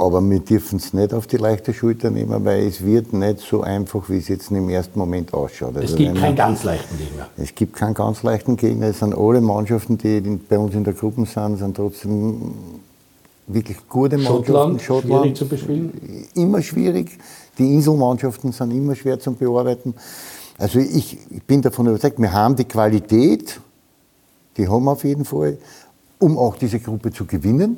[0.03, 3.61] Aber wir dürfen es nicht auf die leichte Schulter nehmen, weil es wird nicht so
[3.63, 5.77] einfach, wie es jetzt im ersten Moment ausschaut.
[5.77, 7.29] Also es gibt keinen ganz leichten Gegner.
[7.37, 8.89] Es gibt keinen ganz leichten Gegner.
[8.89, 12.53] Es sind alle Mannschaften, die bei uns in der Gruppe sind, sind trotzdem
[13.47, 14.45] wirklich gute Mannschaften.
[14.45, 16.27] Schottland, Schottland schwierig zu bespielen?
[16.35, 17.19] Immer schwierig.
[17.59, 19.95] Die Inselmannschaften sind immer schwer zu bearbeiten.
[20.59, 23.61] Also ich, ich bin davon überzeugt, wir haben die Qualität,
[24.57, 25.59] die haben wir auf jeden Fall,
[26.19, 27.77] um auch diese Gruppe zu gewinnen.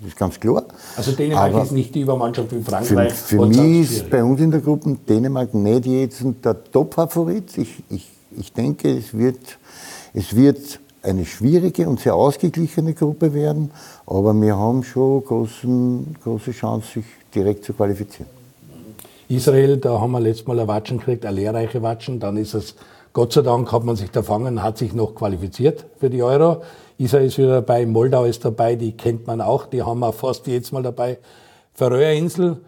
[0.00, 0.64] Das ist ganz klar.
[0.96, 3.12] Also Dänemark Aber ist nicht die Übermannschaft wie Frankreich.
[3.12, 7.56] Für, für mich ist bei uns in der Gruppe Dänemark nicht jetzt der Top-Favorit.
[7.56, 9.58] Ich, ich, ich denke, es wird,
[10.12, 13.70] es wird eine schwierige und sehr ausgeglichene Gruppe werden.
[14.06, 18.28] Aber wir haben schon großen, große Chance, sich direkt zu qualifizieren.
[19.28, 22.20] Israel, da haben wir letztes Mal ein Watschen gekriegt, eine lehrreiche Watschen.
[22.20, 22.74] Dann ist es,
[23.16, 26.60] Gott sei Dank hat man sich da fangen, hat sich noch qualifiziert für die Euro.
[26.98, 30.46] Israel ist wieder dabei, Moldau ist dabei, die kennt man auch, die haben wir fast
[30.46, 31.16] jedes Mal dabei.
[31.72, 32.58] Färöerinsel,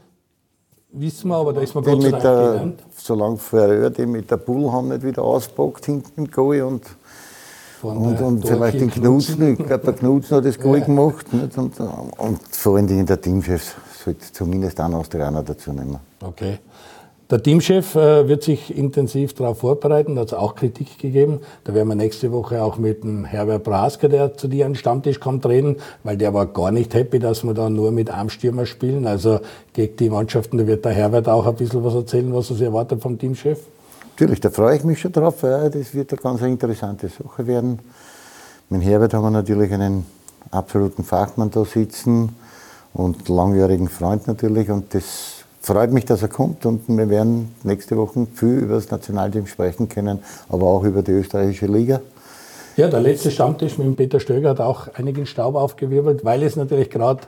[0.92, 2.82] wissen wir, aber da ist man Gott sei Dank der, genannt.
[2.96, 6.82] Solange Färöer die mit der Bull haben nicht wieder auspackt hinten im Goal und,
[7.82, 10.86] und, und vielleicht den Knutzen, ich glaube, der Knutzen hat das Goal ja.
[10.86, 11.30] gemacht.
[11.30, 11.58] Nicht?
[11.58, 15.98] Und, und vor allen Dingen der Teamchef sollte zumindest einen Australier dazu nehmen.
[16.22, 16.58] Okay.
[17.30, 21.40] Der Teamchef äh, wird sich intensiv darauf vorbereiten, da hat es auch Kritik gegeben.
[21.64, 24.78] Da werden wir nächste Woche auch mit dem Herbert Brasker, der zu dir an den
[24.78, 28.64] Stammtisch kommt, reden, weil der war gar nicht happy, dass wir da nur mit Armstürmer
[28.64, 29.06] spielen.
[29.06, 29.40] Also
[29.74, 32.64] gegen die Mannschaften, da wird der Herbert auch ein bisschen was erzählen, was er sich
[32.64, 33.58] erwartet vom Teamchef.
[34.14, 35.42] Natürlich, da freue ich mich schon drauf.
[35.42, 37.78] Das wird eine ganz interessante Sache werden.
[38.70, 40.06] Mit Herbert haben wir natürlich einen
[40.50, 42.34] absoluten Fachmann da sitzen
[42.94, 47.96] und langjährigen Freund natürlich und das freut mich, dass er kommt und wir werden nächste
[47.96, 52.00] Woche viel über das Nationalteam sprechen können, aber auch über die österreichische Liga.
[52.76, 56.90] Ja, der letzte Stammtisch mit Peter Stöger hat auch einigen Staub aufgewirbelt, weil es natürlich
[56.90, 57.22] gerade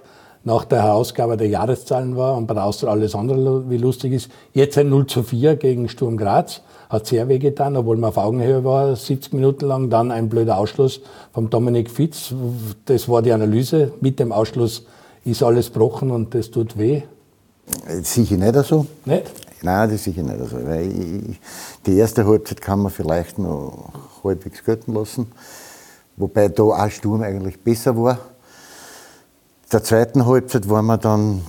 [0.45, 4.31] nach der Herausgabe der Jahreszahlen war und bei der Austria alles andere wie lustig ist.
[4.55, 6.63] Jetzt ein 0 zu 4 gegen Sturm Graz.
[6.89, 9.91] Hat sehr wehgetan, obwohl man auf Augenhöhe war, 70 Minuten lang.
[9.91, 11.01] Dann ein blöder Ausschluss
[11.33, 12.35] vom Dominik Fitz.
[12.87, 13.93] Das war die Analyse.
[14.01, 14.87] Mit dem Ausschluss
[15.25, 17.03] ist alles gebrochen und das tut weh?
[18.03, 18.87] Sicher nicht so.
[19.05, 19.33] Nicht?
[19.63, 20.57] Nein, das ist sicher nicht so.
[20.67, 21.41] Weil ich,
[21.87, 23.93] die erste Halbzeit kann man vielleicht noch
[24.25, 25.31] halbwegs gelten lassen.
[26.17, 28.19] Wobei da auch Sturm eigentlich besser war.
[29.73, 31.43] Der zweiten Halbzeit waren wir dann,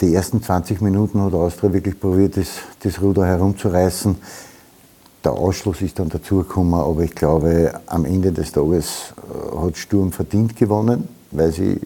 [0.00, 2.48] die ersten 20 Minuten hat Austria wirklich probiert, das,
[2.82, 4.16] das Ruder herumzureißen.
[5.24, 10.10] Der Ausschluss ist dann dazugekommen, aber ich glaube, am Ende des Tages äh, hat Sturm
[10.10, 11.80] verdient gewonnen, weil sie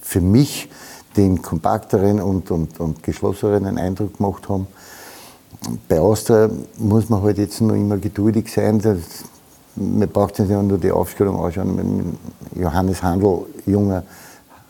[0.00, 0.68] für mich
[1.16, 4.66] den kompakteren und, und, und geschlossenen Eindruck gemacht haben.
[5.88, 8.80] Bei Austria muss man halt jetzt noch immer geduldig sein.
[8.80, 8.98] Das,
[9.76, 12.18] man braucht sich ja nur die Aufstellung anschauen.
[12.54, 14.02] Johannes Handel, junger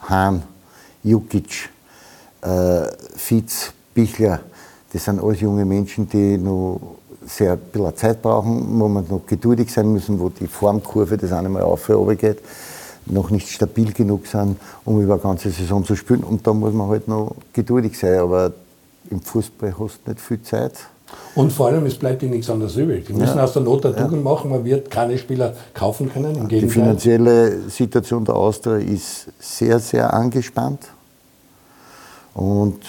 [0.02, 0.42] Hahn,
[1.02, 1.70] Jukic,
[2.42, 2.82] äh,
[3.16, 4.40] Fitz, Bichler.
[4.92, 6.80] Das sind alles junge Menschen, die noch
[7.26, 11.48] sehr bisschen Zeit brauchen, wo man noch geduldig sein müssen, wo die Formkurve das eine
[11.48, 12.38] Mal auf und geht
[13.06, 16.22] noch nicht stabil genug sind, um über eine ganze Saison zu spielen.
[16.22, 18.18] Und da muss man halt noch geduldig sein.
[18.18, 18.52] Aber
[19.10, 20.74] im Fußball hast du nicht viel Zeit.
[21.34, 23.06] Und vor allem, es bleibt ihnen nichts anderes übrig.
[23.06, 23.44] Die müssen ja.
[23.44, 24.30] aus der Not der Tugend ja.
[24.30, 24.50] machen.
[24.50, 26.36] Man wird keine Spieler kaufen können.
[26.36, 30.88] Im Die finanzielle Situation der Austria ist sehr, sehr angespannt.
[32.34, 32.80] Und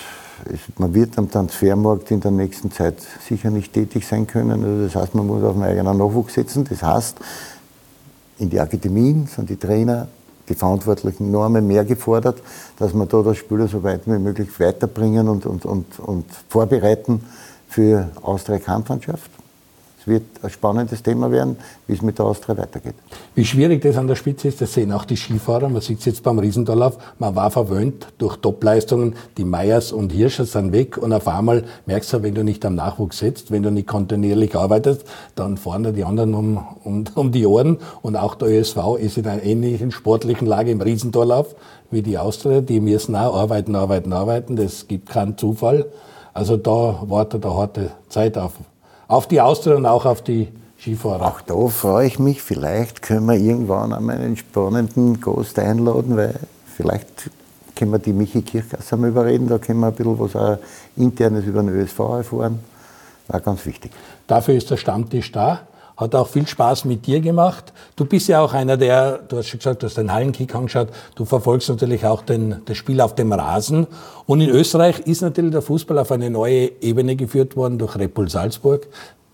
[0.78, 2.96] man wird am Transfermarkt in der nächsten Zeit
[3.28, 4.64] sicher nicht tätig sein können.
[4.64, 6.66] Also das heißt, man muss auf einen eigenen Nachwuchs setzen.
[6.70, 7.18] Das heißt,
[8.44, 10.08] in die Akademien sind die Trainer,
[10.50, 12.42] die Verantwortlichen enorm mehr gefordert,
[12.78, 17.22] dass man da das Spieler so weit wie möglich weiterbringen und, und, und, und vorbereiten
[17.70, 19.32] für Austria Kampfmannschaft.
[20.04, 21.56] Es wird ein spannendes Thema werden,
[21.88, 22.96] wie es mit der Austria weitergeht.
[23.36, 25.70] Wie schwierig das an der Spitze ist, das sehen auch die Skifahrer.
[25.70, 26.98] Man sieht es jetzt beim Riesendorlauf.
[27.20, 29.16] Man war verwöhnt durch Topleistungen.
[29.38, 32.76] Die Meyers und Hirscher sind weg und auf einmal merkst du, wenn du nicht am
[32.76, 37.32] Nachwuchs setzt, wenn du nicht kontinuierlich arbeitest, dann fahren dir die anderen um, um, um
[37.32, 37.78] die Ohren.
[38.02, 41.56] Und auch der ÖSV ist in einer ähnlichen sportlichen Lage im Riesendorlauf
[41.92, 42.60] wie die Austria.
[42.60, 44.58] Die müssen auch arbeiten, arbeiten, arbeiten.
[44.58, 45.86] Das gibt keinen Zufall.
[46.34, 48.54] Also da wartet eine harte Zeit auf
[49.14, 50.48] auf die Austria und auch auf die
[50.80, 51.28] Skifahrer.
[51.28, 52.42] Auch da freue ich mich.
[52.42, 56.34] Vielleicht können wir irgendwann einmal einen spannenden Gast einladen, weil
[56.76, 57.30] vielleicht
[57.76, 59.48] können wir die Michi Kirchgasser mal überreden.
[59.48, 60.58] Da können wir ein bisschen was auch
[60.98, 62.60] Internes über den ÖSV erfahren.
[63.28, 63.92] War ganz wichtig.
[64.26, 65.62] Dafür ist der Stammtisch da.
[65.96, 67.72] Hat auch viel Spaß mit dir gemacht.
[67.96, 70.90] Du bist ja auch einer, der, du hast schon gesagt, du hast den Hallenkick angeschaut,
[71.16, 73.88] du verfolgst natürlich auch den, das Spiel auf dem Rasen.
[74.26, 78.14] Und in Österreich ist natürlich der Fußball auf eine neue Ebene geführt worden durch Red
[78.14, 78.88] Bull Salzburg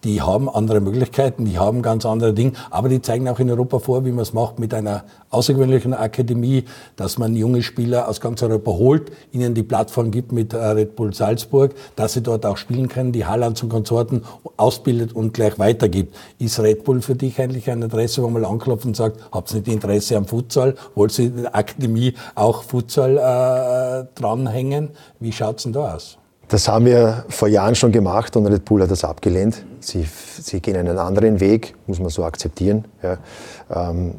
[0.04, 3.80] die haben andere Möglichkeiten, die haben ganz andere Dinge, aber die zeigen auch in Europa
[3.80, 6.64] vor, wie man es macht mit einer außergewöhnlichen Akademie,
[6.95, 10.95] dass man junge Spieler aus ganz Europa holt, ihnen die Plattform gibt mit äh, Red
[10.95, 14.24] Bull Salzburg, dass sie dort auch spielen können, die Haalands und Konsorten
[14.58, 16.16] ausbildet und gleich weitergibt.
[16.38, 19.58] Ist Red Bull für dich eigentlich eine Adresse, wo man anklopft und sagt, habt ihr
[19.58, 20.76] nicht Interesse am Futsal?
[20.95, 24.91] Wollt ihr in der Akademie auch Futsal äh, dranhängen?
[25.20, 26.18] Wie schaut's denn da aus?
[26.50, 29.64] Das haben wir vor Jahren schon gemacht und Red Bull hat das abgelehnt.
[29.82, 30.08] Sie,
[30.41, 32.86] sie gehen einen anderen Weg, muss man so akzeptieren.
[33.04, 33.18] Ja.
[33.72, 34.16] Ähm,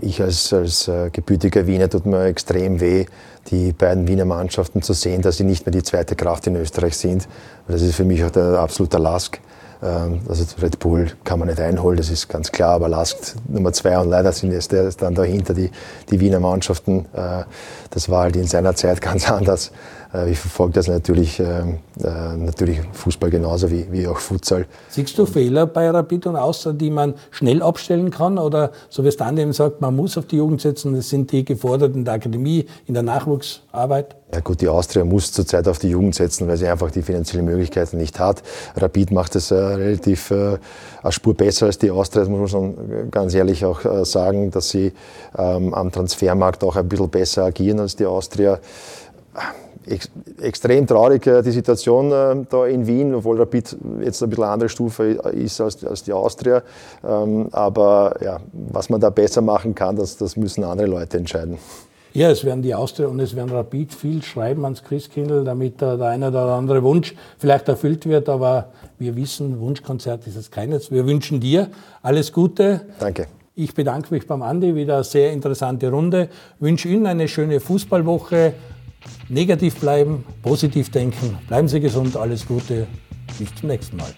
[0.00, 3.04] ich als, als äh, gebürtiger Wiener tut mir extrem weh,
[3.48, 6.96] die beiden Wiener Mannschaften zu sehen, dass sie nicht mehr die zweite Kraft in Österreich
[6.96, 7.28] sind.
[7.68, 9.38] Das ist für mich auch der absolute Lask.
[9.82, 13.16] Ähm, also Red Bull kann man nicht einholen, das ist ganz klar, aber Lask
[13.46, 15.70] Nummer zwei und leider sind jetzt dann dahinter die,
[16.10, 17.04] die Wiener Mannschaften.
[17.12, 17.44] Äh,
[17.90, 19.70] das war halt in seiner Zeit ganz anders.
[20.14, 24.66] Äh, ich verfolge das natürlich, ähm, äh, natürlich Fußball genauso wie, wie auch Futsal.
[24.88, 28.38] Siehst du Fehler bei Rapid und Austria, die man schnell abstellen kann?
[28.38, 31.32] Oder so wie es dann eben sagt, man muss auf die Jugend setzen, das sind
[31.32, 34.16] die gefordert in der Akademie, in der Nachwuchsarbeit?
[34.32, 37.44] Ja gut, die Austria muss zurzeit auf die Jugend setzen, weil sie einfach die finanziellen
[37.44, 38.42] Möglichkeiten nicht hat.
[38.74, 40.58] Rapid macht es äh, relativ äh,
[41.02, 44.50] eine Spur besser als die Austria, das muss man schon ganz ehrlich auch äh, sagen,
[44.50, 44.92] dass sie
[45.38, 48.58] ähm, am Transfermarkt auch ein bisschen besser agieren als die Austria
[49.86, 50.10] ex
[50.40, 54.68] extrem traurig äh, die Situation äh, da in Wien, obwohl Rapid jetzt ein bisschen andere
[54.68, 56.62] Stufe ist als, als die Austria.
[57.06, 61.58] Ähm, aber ja, was man da besser machen kann, das, das müssen andere Leute entscheiden.
[62.14, 66.00] Ja, es werden die Austria und es werden Rapid viel schreiben ans Christkindl, damit der
[66.00, 68.28] eine oder andere Wunsch vielleicht erfüllt wird.
[68.28, 68.68] Aber
[69.00, 70.92] wir wissen, Wunschkonzert ist es keines.
[70.92, 71.70] Wir wünschen dir
[72.02, 72.82] alles Gute.
[73.00, 73.26] Danke.
[73.56, 76.28] Ich bedanke mich beim Andi, wieder eine sehr interessante Runde.
[76.60, 78.54] Wünsche Ihnen eine schöne Fußballwoche
[79.28, 81.38] negativ bleiben, positiv denken.
[81.48, 82.86] Bleiben Sie gesund, alles Gute.
[83.38, 84.14] Bis zum nächsten Mal.